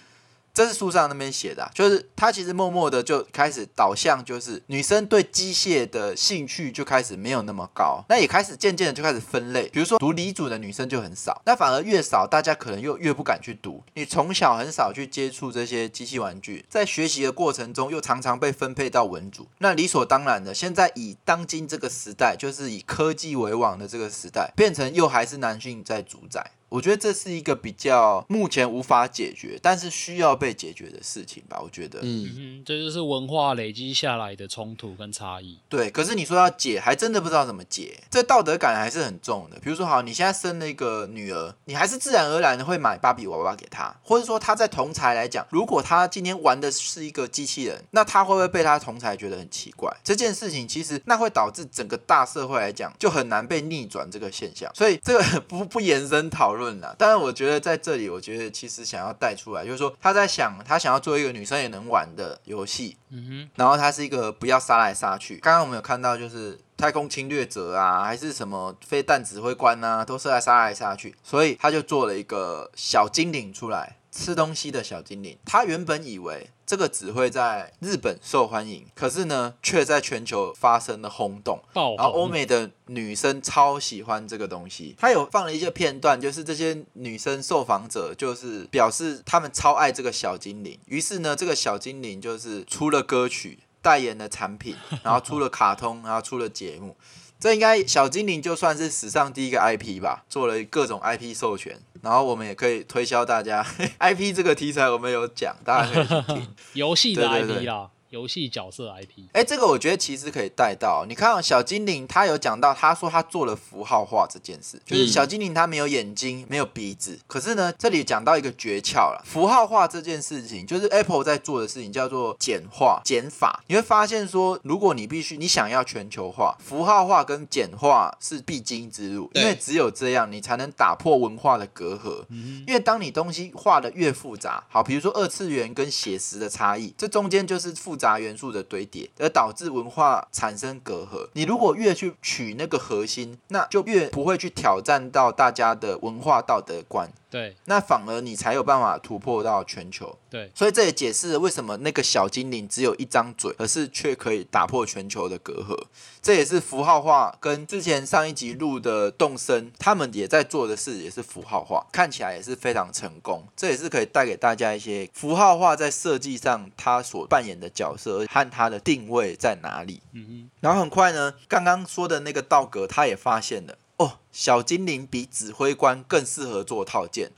[0.60, 13.82] 这是书上那边写的，就是他其实默默的就开始导向，就是女生对机械的兴趣就开始没有那么高，那也开始渐渐的就开始分类，比如说读理组的女生就很少，那反而越少，大家可能又越不敢去读。
[13.94, 26.50] 你从小很少去接触这些机器玩具，在学习的过程中又常常被分配到文组，那理所当然的，现在以当今这个时代，就是以科技为王的这个时代，变成又还是男性在主宰。
[26.70, 31.60] 我觉得这是一个比较目前无法解决，但是需要被解决的事情吧。
[31.60, 35.58] 我觉得，嗯，这就是文化累积下来的冲突跟差异。
[35.68, 37.98] 对，可是你说要解，还真的不知道怎么解。
[38.08, 39.58] 这道德感还是很重的。
[39.58, 49.92] 比如说，好，你现在生了一个女儿，你还是自然而然的会买芭比娃娃给她，或者说她在同才来讲，如果她今天玩的是一个机器人，那她会不会被她同才觉得很奇怪？
[50.04, 54.70] 这件事情其实那会导致整个大社会来讲就很难被逆转这个现象。
[54.72, 56.59] 所以这个 不不延伸讨论。
[56.60, 65.38] 论了，但是我觉得在这里，我觉得其实想要带出来，就是说他在想，他想要做一个女生也能玩的游戏，嗯哼，然后他是一个不要杀来杀去。
[65.38, 73.96] 刚刚我们有看到，就是太空侵略者啊，还是什么飞弹指挥官啊，都是在杀来杀去，所以他就做了一个小精灵出来。
[74.12, 81.60] 吃东西的小精灵，他原本以为这个只会在日本受欢迎，可是呢，却在全球发生了轰动。
[81.72, 84.94] 红然后欧美的女生超喜欢这个东西。
[84.96, 90.78] 他有放了一些片段，就是这些女生受访者就是表示他们超爱这个小精灵。
[90.86, 96.94] 于是呢，这个小精灵就是出了歌曲，代言的产品，然后出了卡通，然后出了节目。
[97.40, 103.66] 这应该小精灵就算是史上第一个 IP 吧，做了各种 IP 授权，然后我们也可以推销大家。
[103.98, 106.54] IP 这个题材，我们有讲，大家可以去听。
[106.74, 107.88] 游戏的 IP 啦。
[108.10, 111.06] 游戏角色 IP，哎，这个我觉得其实可以带到。
[111.08, 119.22] 你看小精灵，他有讲到，他说他做了符号化这件事，就是小精灵他没有眼睛，没有鼻子，可是呢，这里讲到一个诀窍了。
[119.24, 123.62] 符号化这件事情，就是 Apple 在做的事情，叫做简化减法。
[123.68, 132.24] 你会发现说，如果你必须你想要全球化，符号化跟简化是必经之路，因为只有这样，你才能打破文化的隔阂。
[132.66, 137.99] 因为当你东西画的越复杂，好，比如说二次元跟写实的差异，这中间就是复。
[138.00, 141.28] 杂元素的堆叠，而导致文化产生隔阂。
[141.34, 147.12] 你如果越去取那个核心，那就越不会去挑战到大家的文化道德观。
[147.30, 150.18] 对，那反而你才有办法突破到全球。
[150.28, 155.76] 对，所以这也解释了为什么那个小精灵只有一张嘴，可是却可以打破全球的隔阂。
[156.20, 163.46] 这也是符号化跟之前上一集录的动森，他们也在做的事也是符号化，看起来也是非常成功。
[163.56, 170.02] 这也是可以带给大家一些符号化在设计上它所扮演的角色和它的定位在哪里。
[170.12, 173.76] 嗯哼，然后很快呢，刚刚说的那个道格他也发现了。
[174.00, 177.32] 哦，小精灵比指挥官更适合做套件。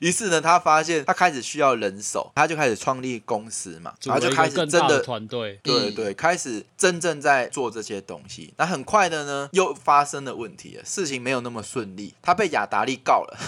[0.00, 8.52] 于是呢，他发现他开始需要人手，他就开始创立公司嘛，然后就开始真的团队，对对，开始真正在做这些东西。
[8.56, 13.38] 那很快的呢，又发生了问题了，事情没有那么顺利，他被雅达利告了，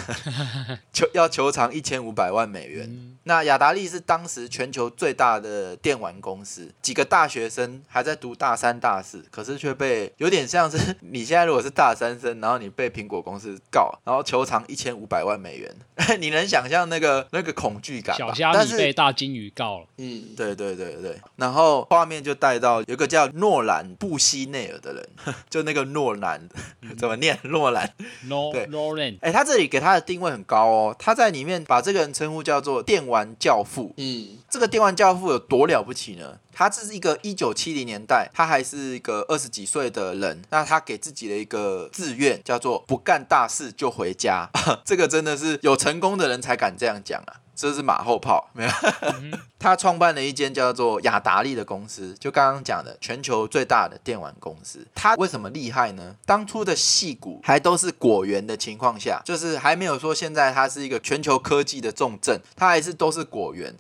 [0.93, 2.87] 求要求偿一千五百万美元。
[2.89, 15.75] 嗯、那雅达利是当时全球最大的电玩公司，几个大学生还在读大三、大四，可是却被有点像是你现在如果是大三生，然后你被苹果公司告，然后求偿一千五百万美元。
[16.21, 18.33] 你能想象那个那个恐惧感吧？
[18.33, 19.87] 小虾米被大金鱼告了。
[19.99, 21.17] 嗯，对对对对。
[21.37, 25.09] 然后画面就带到有个叫诺兰布希内尔的人，
[25.51, 26.49] 就那个诺兰、
[26.83, 27.39] 嗯、怎么念？
[27.43, 27.93] 诺兰。
[28.29, 29.17] 诺对诺兰。
[29.21, 30.97] 哎，他这里给他的定位很高哦。
[30.99, 33.93] 他在里面把这个人称呼叫做电玩教父。
[33.97, 36.39] 嗯，这个电玩教父有多了不起呢？
[36.53, 40.43] 他这是一个一九七零年代，他还是一个二十几岁的人。
[40.51, 44.49] 那他给自己的一个志愿叫做不干大事就回家。
[44.85, 48.71] 这个真的是有成功的人才敢这样讲啊，这是马后炮，没有。
[49.61, 54.87] 他创办了一间叫做雅达利的公司，就刚刚讲的全球最大的电玩公司。
[54.95, 56.17] 他为什么厉害呢？
[56.25, 63.75] 当初的戏骨还都是果园的情况下，就是还没有说现在它是一个全球科技的重镇，它还是都是果园。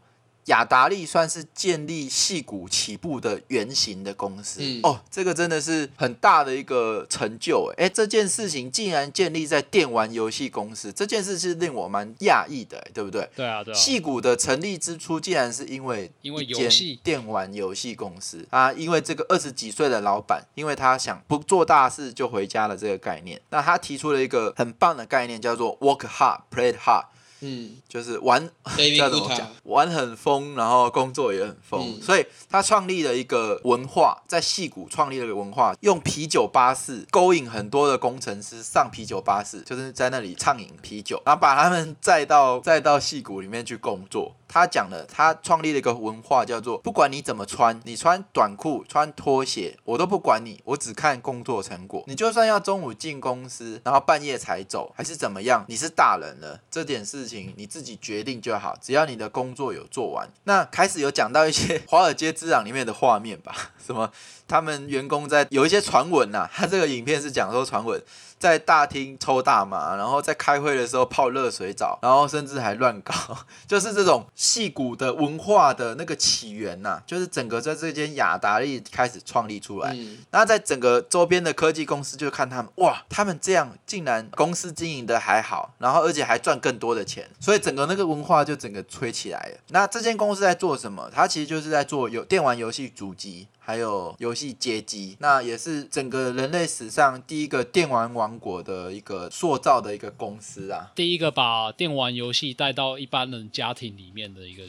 [0.48, 7.88] 雅达利算是建立戏谷起步的原型的公司、嗯、哦，这个真的是很大的一个成就哎！
[7.88, 13.28] 这件事情竟然建立在电玩游戏公司，这件事是令我蛮讶异的，对不对？
[13.36, 13.76] 对啊，对啊。
[13.76, 27.04] 戏谷的成立之初，竟然是因为因为游戏电玩游戏公司啊，因为这个二十几岁的老板，因为他想不做大事就回家了这个概念，那他提出了一个很棒的概念，叫做 “work hard, play hard”。
[27.40, 28.42] 嗯，就是玩
[28.96, 29.48] 要怎么讲？
[29.64, 44.34] 玩很疯，然后工作也很疯，嗯、所以他创立了一个文化，在戏谷创立了一个文化，用啤酒巴士勾引很多的工程师上啤酒巴士，就是在那里畅饮啤酒，然后把他们载到载到戏谷里面去工作。
[44.48, 52.02] 他讲了，他创立了一个文化，叫做不管你怎么穿，你穿短裤、穿拖鞋，我都不管你，我只看工作成果。
[52.06, 60.26] 你就算要中午进公司，然后半夜才走，还是怎么样，你是大人了，这点事情你自己决定就好，只要你的工作有做完。
[60.44, 63.54] 那开始有讲到一些 《华尔街之狼》里面的画面吧，
[63.86, 64.10] 什么
[64.46, 68.02] 他们员工在有一些传闻呐，他这个影片是讲说传闻。
[68.38, 73.12] 在大厅抽大麻，然后在开会的时候泡热水澡，然后甚至还乱搞，
[73.66, 79.90] 就是这种戏骨的文化的那个起源呐、啊，就是整个在这间雅达利开始创立出来。
[79.94, 89.58] 嗯、那在整个周边的科技公司就看他们，哇，他们这样竟然公司经营的还好，然后而且还赚更多的钱，所以整个那个文化就整个吹起来了。
[89.68, 91.10] 那这间公司在做什么？
[91.12, 93.48] 它其实就是在做有电玩游戏主机。
[93.68, 104.62] 还有游戏街机，那也是整个人类史上第一个电玩王国的一个塑造的一个公司啊，第一个把电玩游戏带到一般人家庭里面的一个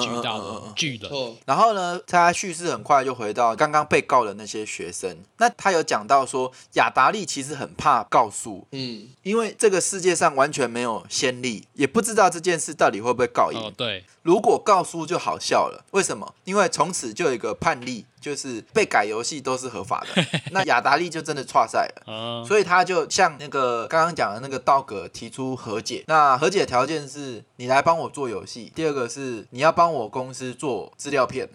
[0.00, 1.10] 巨大的巨人。
[1.44, 13.58] 然后呢，他叙事很快就回到刚刚被告的那些学生，那他有讲到说，雅达利其实很怕告诉，嗯，因为这个世界上完全没有先例，也不知道这件事到底会不会告赢。
[13.60, 14.02] 哦，对。
[14.28, 16.34] 如果告输就好笑了，为什么？
[16.44, 20.22] 因为从此就有一个判例，就是被改游戏都是合法的。
[20.52, 26.04] 那雅达利就真的挫赛了，所以他就向那个刚刚讲的那个道格提出和解。
[26.08, 31.48] 那和解条件是你来帮我做游戏，第二个是你要帮我公司做资料片。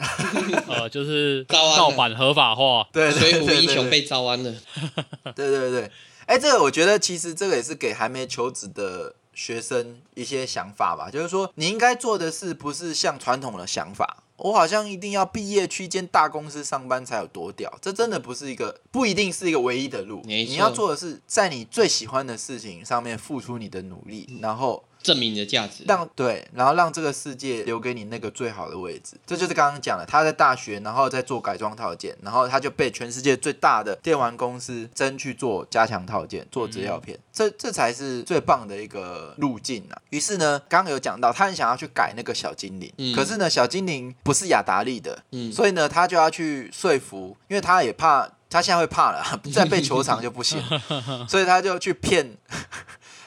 [0.67, 2.88] 呃， 就是盗版合法化。
[2.91, 4.51] 对，水浒英雄被招安了。
[5.36, 5.91] 对对对，
[6.26, 9.13] 哎，这个我觉得其实这个也是给还没求职的。
[9.34, 20.21] 学生一些想法吧，就是说你应该做的事不是像传统的想法，我好像一定要毕业去一间大公司上班才有多屌，这真的不是一个，不一定是一个唯一的路。
[20.25, 24.84] 你要做的是在你最喜欢的事情上面付出你的努力，然后。
[25.04, 30.06] 证明你的价值，让对，然后让这个世界留给你那个最好的位置，这就是刚刚讲的。
[30.06, 40.01] 他在大学，然后在做改装套件，然后他就被全世界最大的电玩公司争去做加强套件，做资料片，嗯、这这才是最棒的一个路径啊。
[40.10, 49.24] 于是呢，刚刚有讲到，他很想要去改那个小精灵，嗯、可是呢，小精灵不是雅达利的，嗯、所以呢，他就要去说服，因为他也怕，他现在会怕了，
[49.54, 50.62] 再被球场就不行，
[51.28, 52.38] 所以他就去骗。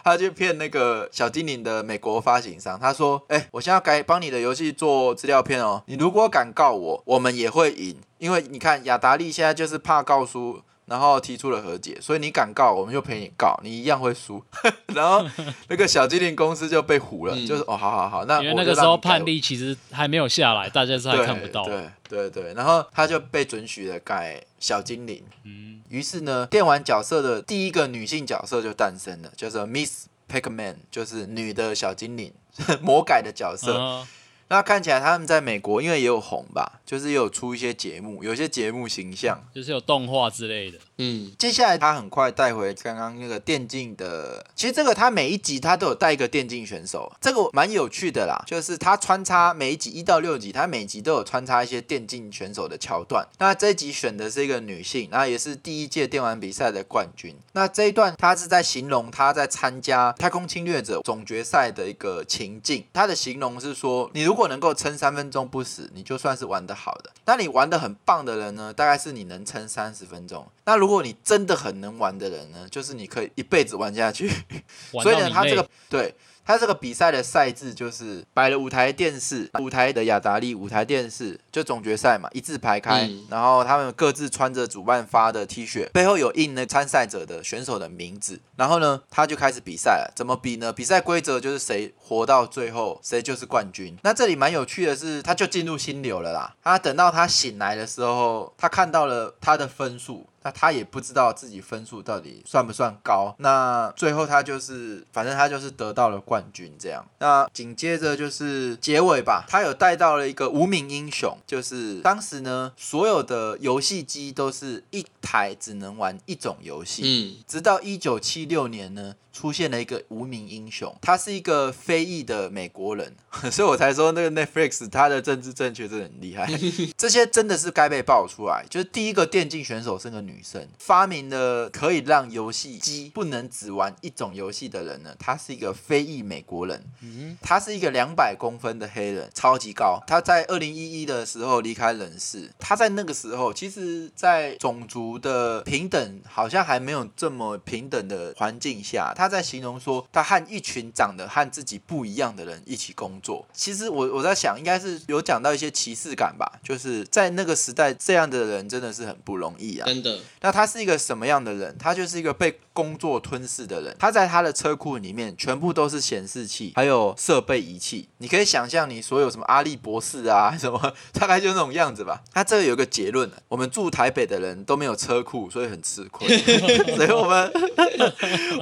[0.06, 14.42] 他就骗那个小精灵的美国发行商，他说：“哎、我现在要改帮你的游戏做资料片哦，你如果敢告我，我们也会赢，因为你看雅达利现在就是怕告输。”然后提出了和解，所以你敢告，我们就陪你告，你一样会输。
[14.94, 15.24] 然后
[15.68, 21.64] 那个小精灵公司就被唬了，嗯、就是哦，好好好，那因为那个时候判例其实还没有下来，大家是还看不到。
[21.64, 25.22] 对对对，然后他就被准许了改小精灵。
[25.44, 32.32] 嗯，于是呢，电玩角色的第一个女性角色就诞生了，叫做 Miss Pac-Man，就是女的小精灵，
[32.80, 33.76] 魔改的角色。
[33.76, 34.06] 嗯
[34.48, 40.78] 那看起来他们在美国，因为也有红吧，就是有出一些节目，有些节目形象，就是有动画之类的。
[40.98, 53.26] 嗯，接下来他很快带回刚刚那个电竞的，其实这个他每一集他都有带一个电竞选手，这个蛮有趣的啦，就是他穿插每一集一到六集，他每集都有穿插一些电竞选手的桥段。
[53.38, 57.34] 那这一集选的是一个女性，那也是第一届电玩比赛的冠军。
[57.52, 67.10] 那这一段他是在形容他在参加太空侵略者总决赛的一个情境，他的形容是说，你如如果能够撑三分钟不死，你就算是玩得好的。
[67.24, 68.72] 那你玩的很棒的人呢？
[68.72, 70.46] 大概是你能撑三十分钟。
[70.64, 72.68] 那如果你真的很能玩的人呢？
[72.70, 74.30] 就是你可以一辈子玩下去。
[75.02, 76.14] 所以呢，他这个对。
[76.46, 90.12] 他这个比赛的赛制就是摆了五台电视，五台的雅达利，五台电视就总决赛嘛，一字排开，嗯、然后他们各自穿着主办发的 T 恤，背后有印那参赛者的选手的名字，然后呢，他就开始比赛了。
[90.14, 90.72] 怎么比呢？
[90.72, 93.96] 比赛规则就是谁活到最后，谁就是冠军。
[94.02, 96.54] 那这里蛮有趣的是，他就进入心流了啦。
[96.62, 100.26] 他等到他醒来的时候，他看到了他的分数。
[100.46, 107.04] 那他也不知道自己分数到底算不算高，那最后他就是，反正他就是得到了冠军这样。
[107.18, 119.16] 那紧接着就是结尾吧，他有带到了一个无名英雄，就是当时呢，所有的游戏机都是一台只能玩一种游戏，嗯，直到一九七六年呢。
[119.36, 123.14] 出现了一个无名英雄，他是一个非裔的美国人，
[123.52, 126.50] 所以我才说那个 Netflix 他的政治正确真的很厉害。
[126.96, 128.64] 这些真的是该被爆出来。
[128.70, 140.02] 就是第一个电竞选手是个女生，发明了可以让游戏机不能只玩一种游戏的人呢，他是一个非裔美国人，嗯他是一个两百公分的黑人，超级高。
[140.06, 142.50] 他在二零一一的时候离开人世。
[142.58, 153.46] 他在那个时候，其实，在种族的平等好像还没有这么平等的环境下，他在形容说，他和一群长得和自己不一样的人一起工作。
[153.52, 156.60] 其实我我在想，应该是有讲到一些歧视感吧。
[156.62, 159.86] 就是在那个时代，这样的人真的是很不容易啊。
[159.86, 160.18] 真的。
[160.40, 161.76] 那他是一个什么样的人？
[161.78, 163.94] 他就是一个被工作吞噬的人。
[163.98, 168.08] 他在他的车库里面，全部都是显示器，还有设备仪器。
[168.18, 172.22] 你可以想象，你所有什么阿力博士啊， 什么大概就那种样子吧。
[172.32, 176.28] 他这个有个结论：我们住台北的人都没有车库，所以很吃亏。
[176.96, 177.52] 所以我们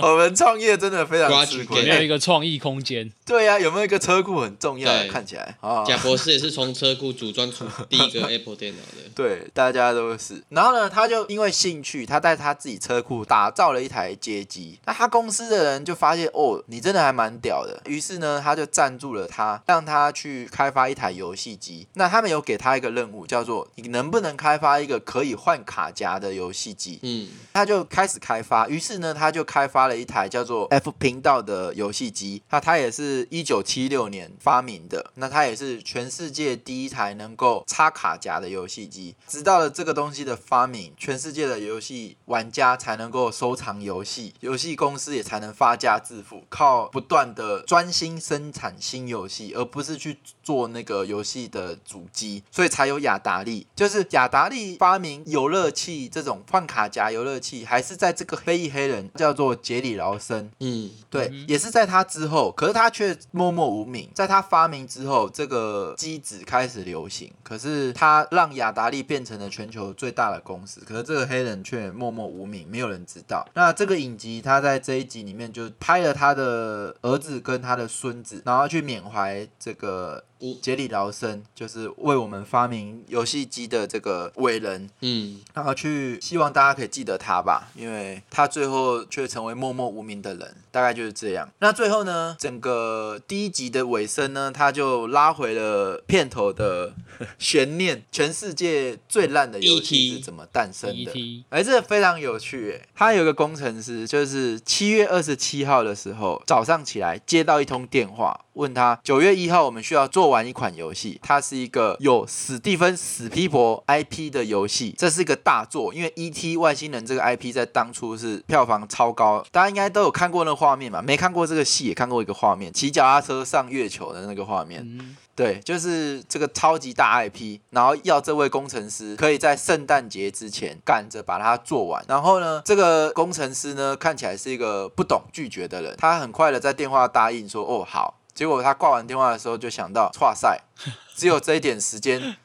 [0.01, 0.55] 我们创。
[0.55, 3.13] 业真的非常吃亏，没有一个创意空间。
[3.27, 4.91] 对呀、啊，有没有一个车库很重要？
[5.09, 9.11] 看起来，贾博士也是从车库组装出第一个 Apple 电脑的。
[9.15, 10.43] 对，大家都是。
[10.51, 14.79] 然后呢，他就因为兴趣，他在他自己车库打造了一台街机。
[14.85, 17.81] 那他公司的人就发现，哦，你真的还蛮屌的。
[17.87, 21.87] 于是呢，他就赞助了他，让他去开发一台游戏机。
[21.95, 26.99] 那他们有给他一个任务，叫做你能不能开发一个可以换卡夹的游戏机？
[27.03, 28.69] 嗯，他就开始开发。
[28.69, 32.43] 于是呢，他就开发了一台叫做 F 频道的游戏机。
[32.51, 35.11] 那他也是一九七六年发明的。
[35.15, 39.15] 那他也是全世界第一台能够插卡夹的游戏机。
[39.27, 53.67] 直到了这个东西的发明，全世界的游戏玩家才能够收藏游戏，游戏公司也才能发家致富，靠不断的专心生产新游戏，而不是去做那个游戏的主机，所以才有雅达利。
[53.77, 64.09] 就是雅达利发明游乐器这种换卡夹游乐器，还是在这个非裔黑人叫做杰里劳森，嗯，对，也是在他之后，可是他却默默无名。
[64.15, 69.05] 在他发明之后，这个机子开始流行，可是他让雅达利。
[69.05, 73.47] 变成了全球最大的公司，可是这个黑人却默默无名，没有人知道。
[73.55, 80.25] 那这个影集，他在这一集里面就拍了他的儿子跟他的孙子，然后去缅怀这个。
[80.61, 91.49] 杰里劳森就是为我们发明游戏机的这个伟人，嗯，然后去希望大家可以记得他吧，因为他最后却成为默默无名的人，大概就是这样。
[91.61, 96.95] 那最后呢，整个第一集的尾声呢，他就拉回了片头的
[97.39, 101.45] 悬念：全世界最烂的游戏是怎么诞生的？
[101.51, 102.73] 哎，这个非常有趣。
[102.73, 108.41] 哎，他有个工程师，就是七月二十七号的时候早上起来接到一通电话。
[108.55, 116.57] 问他九月一号我们需要做完一款游戏，它是一个有史蒂芬史皮博 IP 的游戏，这是一个大作，因为 E.T.
[116.57, 121.03] 外星人这个 IP 在当初是票房超高，大家应该都有看过那个画面嘛？
[121.03, 124.83] 没看过这个戏也看过一个画面，骑脚踏车上月球的那个画面。
[124.85, 132.05] 嗯对，就是这个超级大 IP，然后要这位工程师可以在圣诞节之前赶着把它做完。
[132.07, 140.61] 然后呢，这个工程师呢看起来是一个不懂拒绝的人，他很快的在电话答应说：“哦，好。”结果他挂完电话的时候就想到：“哇塞，
[141.15, 142.37] 只有这一点时间，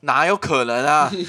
[0.00, 1.10] 哪有可能啊？”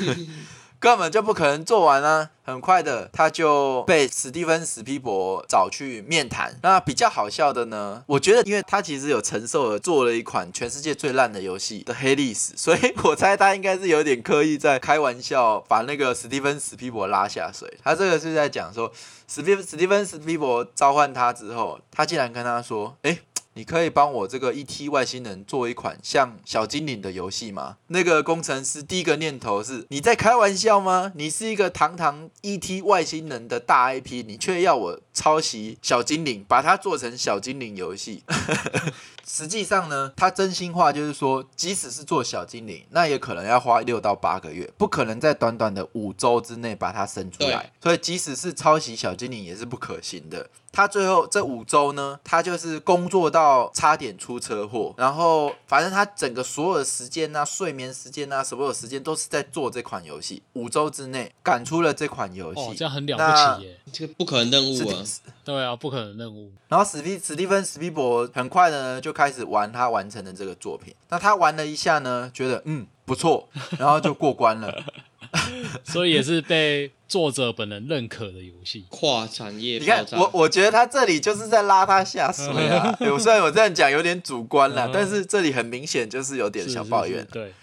[0.79, 2.29] 根本就不可能做完啊！
[2.45, 6.55] 很快的，他就被史蒂芬史皮博找去面谈。
[6.61, 17.67] 那比较好笑的呢，我觉得，因为他其实有承受了做了一款全世界最烂的游戏的黑历史，所以我猜他应该是有点刻意在开玩笑，把那个史蒂芬史皮博拉下水。
[17.83, 18.91] 他这个是在讲说，
[19.27, 23.21] 史蒂史蒂芬史皮博召唤他之后，他竟然跟他说：“诶。”
[23.57, 27.77] 你可以帮我这个 ET 外星人做一款像小精灵的游戏吗？
[27.87, 31.11] 那个工程师第一个念头是：你在开玩笑吗？
[31.15, 38.21] 你是一个堂堂 ET 外星人的大 IP，你却要我抄袭小精灵，把它做成小精灵游戏。
[39.25, 47.73] 实际上呢，他真心话就是说，即使是做小精灵，那也可能要花六到八个月，不可能在短短的五周之内把它生出来。
[47.81, 50.47] 所以，即使是抄袭小精灵，也是不可行的。
[50.77, 60.43] 他最后这五周呢，他就是工作到差点出车祸，然后反正他整个所有的时间啊、睡眠时间啊、所有时间都是在做这款游戏。
[60.53, 63.79] 五周之内赶出了这款游戏，哦，这样很了不起耶！
[63.91, 65.03] 这个不可能任务啊，
[65.43, 66.51] 对啊，不可能任务。
[66.67, 70.93] 然后史蒂史蒂芬史蒂博很快的呢就开始玩他完成的这个作品。
[71.09, 73.47] 那他玩了一下呢，觉得嗯不错，
[73.79, 74.83] 然后就过关了。
[75.83, 79.77] 所以也是被作者本人认可的游戏，跨产业。
[79.79, 82.95] 你看，我我觉得他这里就是在拉他下水啊。
[82.99, 87.25] 我虽然我这样讲有点主观了，但是这里很明显就是有点小抱怨。
[87.31, 87.53] 对，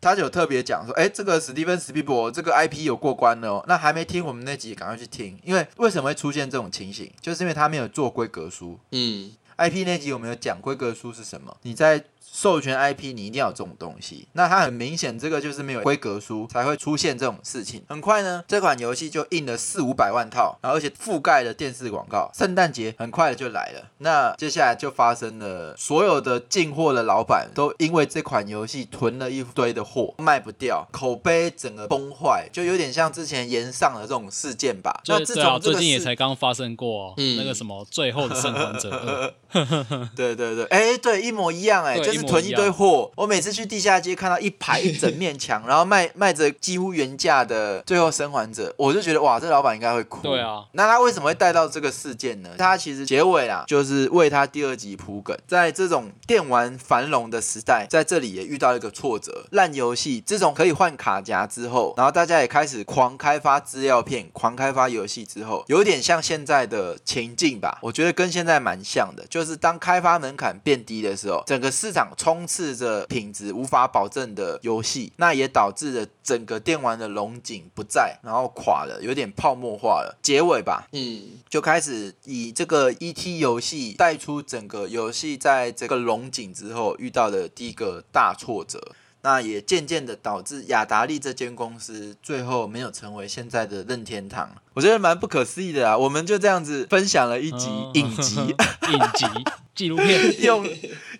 [0.00, 3.64] 他就有特别讲说，哎，这个史蒂芬史皮博这个 IP 有过关了哦。
[3.68, 8.78] 那还没听我们那集，赶快去听，因为为什么会出现这种情形，就是因为他没有做规格书。
[8.92, 11.56] 嗯，IP 那集有没有讲规格书是什么？
[11.62, 12.04] 你在。
[12.32, 17.82] 授权 IP 你一定要有这种东西，那它很明显这个就是没有规格书才会出现这种事情。
[17.88, 22.30] 很快呢，这款游戏就印了四五百万套，然后而且覆盖了电视广告。
[22.32, 35.02] 圣诞节很快的就来了，那接下来就发生了，所有的进货的老板都因为这款游戏囤了一堆的货，卖不掉，口碑整个崩坏，就有点像之前延上的这种事件吧。
[35.06, 39.34] 那自从这个最近也才刚发生过、哦嗯，那个什么最后的生还者。
[40.14, 42.17] 对对对，哎、欸，对，一模一样、欸，哎，就是。
[42.22, 50.22] 囤一堆货，我每次去地下街看到一排一整面墙， 然后卖卖着几乎原价的《最后生还者》，我就觉得哇，这老板应该会哭。
[50.22, 52.50] 对啊，那他为什么会带到这个事件呢？
[52.58, 55.36] 他其实结尾啊，就是为他第二集铺梗。
[55.46, 60.22] 在这种电玩繁荣的时代，在这里也遇到一个挫折，烂游戏。
[60.26, 67.78] 自从可以换卡夹之后，然后大家也开始狂开发资料片，狂开发游戏之后，有点像现在的情境吧？
[67.82, 72.07] 我觉得跟现在蛮像的，就是当开发门槛变低的时候，整个市场。
[72.16, 80.18] 充斥着品质无法保证的游戏，那也导致了整个电玩的龙井不在，然后垮了，有点泡沫化了。
[80.22, 88.80] 结尾吧，嗯，就开始以这个 ET 游戏带出整个游戏在这个龙井之后遇到的第一个大挫折，
[89.22, 94.50] 那也渐渐的导致雅达利这间公司最后没有成为现在的任天堂。
[94.74, 95.96] 我觉得蛮不可思议的啊！
[95.96, 99.26] 我们就这样子分享了一集 影集，影集
[99.74, 100.68] 纪录片， 用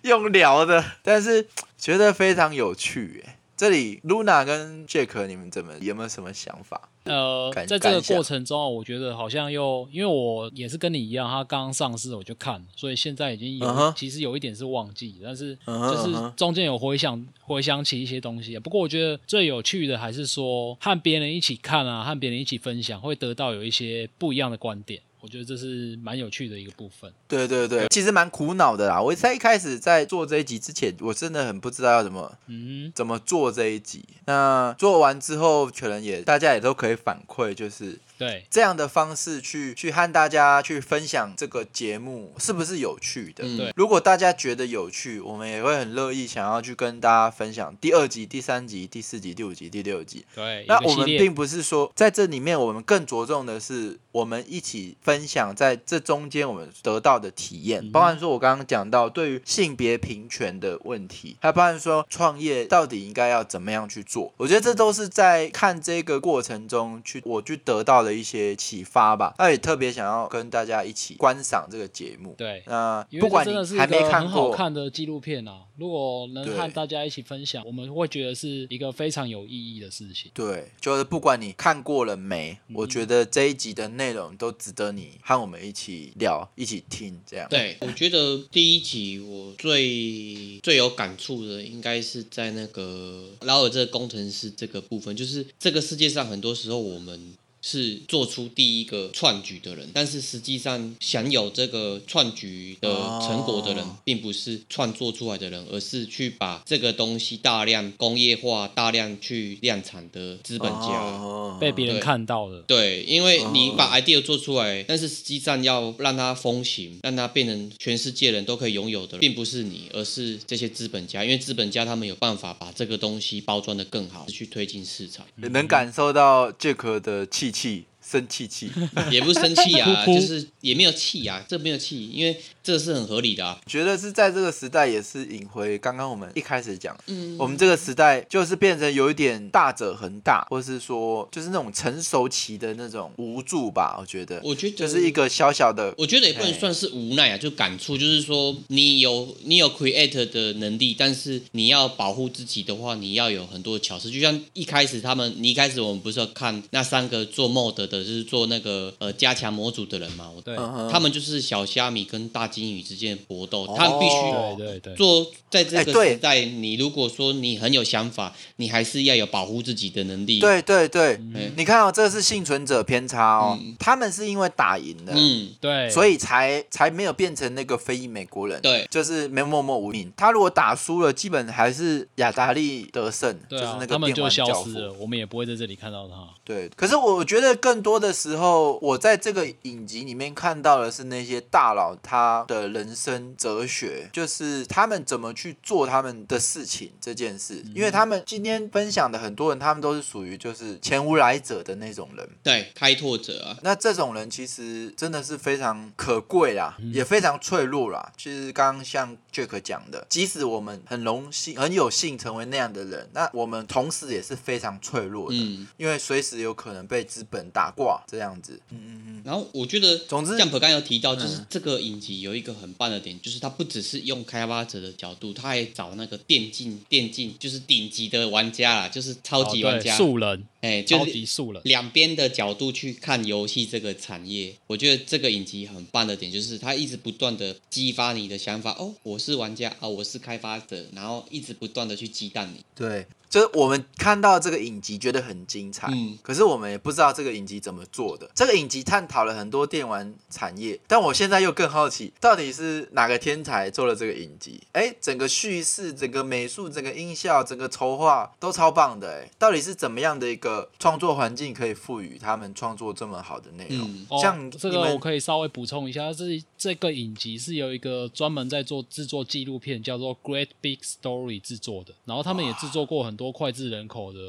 [0.03, 1.47] 用聊的，但是
[1.77, 3.23] 觉得非常有趣。
[3.27, 6.87] 哎，这里 Luna 跟 Jack，你们怎么有没有什么想法？
[7.03, 13.93] 呃，在这个过程中，我觉得好像又因为我也是跟你一样，他刚刚上市我就看，所以现在已经有、uh-huh.
[13.97, 18.57] 其实有一点是忘记，但是就是中间有回想回想起一些东西。
[18.59, 25.01] 不过我觉得最有趣的还是说和别人一起看啊，和别人一起分享，会得到有一些不一样的观点。
[25.21, 27.11] 我觉得这是蛮有趣的一个部分。
[27.27, 29.01] 对对对，其实蛮苦恼的啦。
[29.01, 34.03] 我在一开始在做这一集之前，我真的很不知道要怎么，嗯，怎么做这一集。
[34.25, 37.99] 那做完之后，可能也大家也都可以反馈，就是。
[38.19, 43.45] 对这样的方式去去和大家去分享这个节目是不是有趣的？
[43.45, 50.25] 对、嗯，如果大家觉得有趣，我们也会很乐意想要去跟大家分享第二集、第三集、第四集、第五集、第六集。
[50.35, 64.33] 对，那我们并不是说在这里面，我们更着重的是我们一起分享在这中间我们得到的体验，嗯、包含说我刚刚讲到对于性别平权的问题，还包含说创业到底应该要怎么样去做。
[64.35, 68.08] 我觉得这都是在看这个过程中去我去得到的。
[68.09, 69.35] 的一些启发吧。
[69.37, 72.33] 那也特别想要跟大家一起观赏这个节目。
[72.37, 80.31] 对，那不管你还没看过，好看的纪录片啊，如果能和大家一起分享，我们会觉得是一个非常有意义的事情。
[80.33, 87.19] 对，就是不管你看过了没，嗯、我觉得这一集的内容都值得你和我们一起聊、一起听。
[87.25, 87.47] 这样。
[87.49, 97.33] 对，我觉得第一集我最最有感触的，应该是在那个劳尔这个工程师这个部分，就是这个世界上很多时候我们。
[97.61, 102.89] 是做出第一个创举的人，但是实际上享有这个创举的
[103.21, 112.63] 成果的人，并不是创作出来的人，而是去把这个东西大量工业化、大量去量产的资本家，被别人看到了。
[112.65, 125.25] 对，因为你把 idea 做出来，但是实际上要让它风行，让它变成全世界人都可以拥有的，并不是你，而是这些资本家，因为资本家他们有办法把这个东西包装的更好，去推进市场。
[125.35, 127.48] 能感受到杰克的气。
[127.51, 128.71] 气生气气。
[129.11, 133.59] 也不是生气啊， 就是也没有气啊，这没有气，因为这是很合理的啊。
[133.67, 143.97] 觉得是在这个时代，也是引回刚刚我们一开始讲，嗯，我们这个时代就是变成有一点大者恒大，或是说就是那种成熟期的那种无助吧。
[143.99, 154.09] 我觉得，我觉得就是一个小小的，我觉得也不能算是无奈啊，就感触，就是说你有你有 create 的能力，但是你要保护自己的话，你要有很多的巧思。
[154.09, 157.99] 就像一开始他们，你一开始我们不是要看那三个做 mod 的。
[157.99, 160.55] 就是做那个呃加强模组的人嘛，我对，
[160.89, 164.15] 他们就是小虾米跟大鲸鱼之间的搏斗，他们必须
[164.57, 170.39] 对对做在这个时代，你如果说你很有想法，你还是要有保护自己的能力。
[170.39, 171.19] 对对对，
[171.57, 180.09] 你看哦，这是幸存者偏差哦，他们是因为打赢了，嗯，对，所以才才没有变成那个非裔美国人，对，就是没默默无名。
[180.15, 186.15] 他如果打输了，基本还是亚达利得胜，就是那个他们就消失了，我们也不会在这里看到他。
[186.45, 187.89] 对，可是我觉得更多。
[187.89, 197.63] 多的时候，我在这个影集里面看到的是那些大佬他的人生哲学，就是他们怎么去做他们的事情这件事。
[197.73, 203.57] 因为他们今天分享的很多人，他们都是属于就是前无来者的那种人，对，开拓者啊。
[203.63, 208.11] 那这种人其实真的是非常可贵啦，也非常脆弱啦。
[208.17, 215.35] 其实刚刚像 Jack 讲的，即使我们很荣幸、很有幸成为那样的人，那我们同时也是非常脆弱的，
[215.77, 217.73] 因为随时有可能被资本打。
[217.79, 243.05] 挂，这样子，嗯嗯嗯，然后我觉得，总之，Jump 刚刚有提到，就是这个影集有一个很棒的点，就是它不只是用开发者的角度，他还找那个电竞电竞，就是顶级的玩家啦，就是超级玩家，素人，哎，超级素人，两边的角度去看游戏这个产业，我觉得这个影集很棒的点，就是它一直不断的激发你的想法，哦，我是玩家啊，我是开发者，然后一直不断的去激荡你，对。
[243.29, 248.27] 就是我们看到这个影集觉得很精彩，嗯，可是我们也不知道这个影集怎么做的。
[248.33, 254.59] 这个影集探讨了很多电玩产业，但我现在又更好奇，到底是哪个天才做了这个影集？
[254.71, 260.48] 哎，整个叙事、整个美术、整个音效、整个筹划都超棒的，哎，到底是怎么样的一个
[260.79, 263.87] 创作环境可以赋予他们创作这么好的内容？
[263.87, 273.19] 嗯、像、哦、这个我可以稍微补充一下，这这个影集是有一个专门在做制作纪录片，叫做 Great Big Story 制作的，然后他们也制作过很。
[273.19, 274.19] 多脍炙人口的，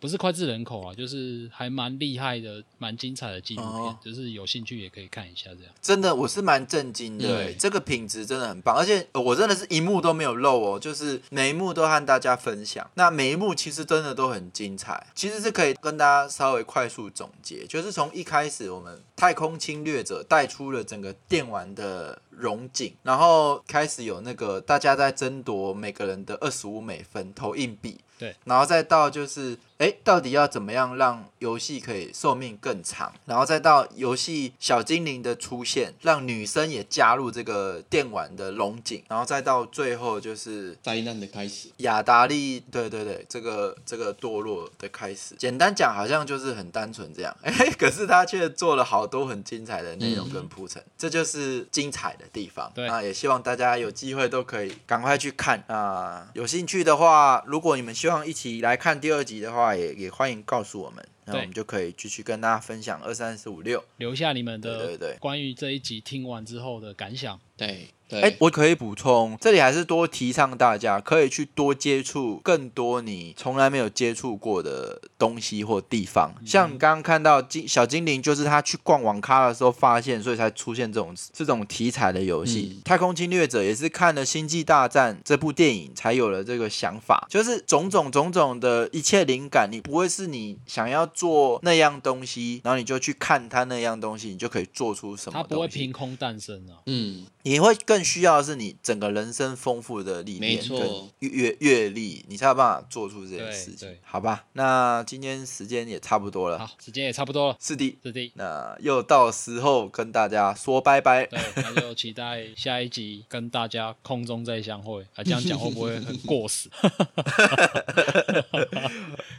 [0.00, 5.50] 不是脍炙人口啊，就是还蛮厉害的、蛮精彩的纪录片，哦、就是有兴趣也可以看一下。
[5.50, 12.90] 这样真的，我是蛮震惊的，对这个品质真的很棒，而且我真的是一幕都没有漏哦，就是每一幕都和大家分享。
[12.94, 22.22] 那每一幕其实真的都很精彩，其实是可以跟大家稍微快速总结，就是从一开始我们太空侵略者带出了整个电玩的。
[22.38, 29.58] 荣景，然后开始有那个大家在争夺每个人的二十五美分投硬币，对，然后再到就是。
[29.78, 33.12] 哎，到底要怎么样让游戏可以寿命更长？
[33.26, 41.68] 然后再到游戏小精灵的出现，让女生也加入这个电玩的龙井，然后再到最后就是灾难的开始。
[41.76, 45.36] 雅达利，对对对，这个这个堕落的开始。
[45.38, 47.36] 简单讲，好像就是很单纯这样。
[47.42, 52.70] 哎，可是他却做了好多很精彩的内容跟铺陈，嗯、这就是精彩的地方。
[52.74, 56.30] 对啊，也希望大家有机会都可以赶快去看啊。
[56.34, 59.74] 有兴趣的话，如果你们希望一起来看第二集的话。
[59.78, 67.38] 也也欢迎告诉我们，那我们就可以继续跟大家分享二三四五六，留下你们的对对对关于这一集听完之后的感想。
[67.58, 67.90] 对。
[68.10, 76.34] 哎、欸，我可以补充，这里还是多提倡大家可以去多接触更多你从来没有接触过的东西或地方。
[76.40, 82.76] 嗯、像你刚刚看到精小精灵，就是他去逛网咖的时候发现，所以才出现这种这种题材的游戏。
[82.76, 95.48] 嗯、太空侵略者也是看了《星际大战》这部电影才有了这个想法，就是种种种种的一切灵感，你不会是你想要做那样东西，然后你就去看他那样东西，你就可以做出什么东西。
[95.50, 96.80] 它不会凭空诞生啊。
[96.86, 97.26] 嗯。
[97.48, 100.78] 你会更需要的是你整个人生丰富的历练跟
[101.20, 104.44] 阅阅历，你才有办法做出这件事情，好吧？
[104.52, 116.68] 那今天时间也差不多了，好，时间也差不多了，是的，是的，那又到时候跟大家说拜拜，对，那就期待下一集跟大家空中再相会，啊，这样讲会不会很过时？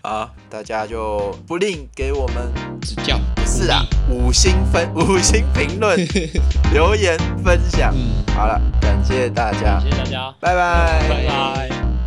[0.02, 2.52] 好，大家就不吝给我们
[2.82, 5.96] 指教，是啊，五星分，五星评论，
[6.74, 7.94] 留言分享。
[8.00, 11.99] 嗯，好了，感谢大家，谢谢大家，拜拜，拜拜。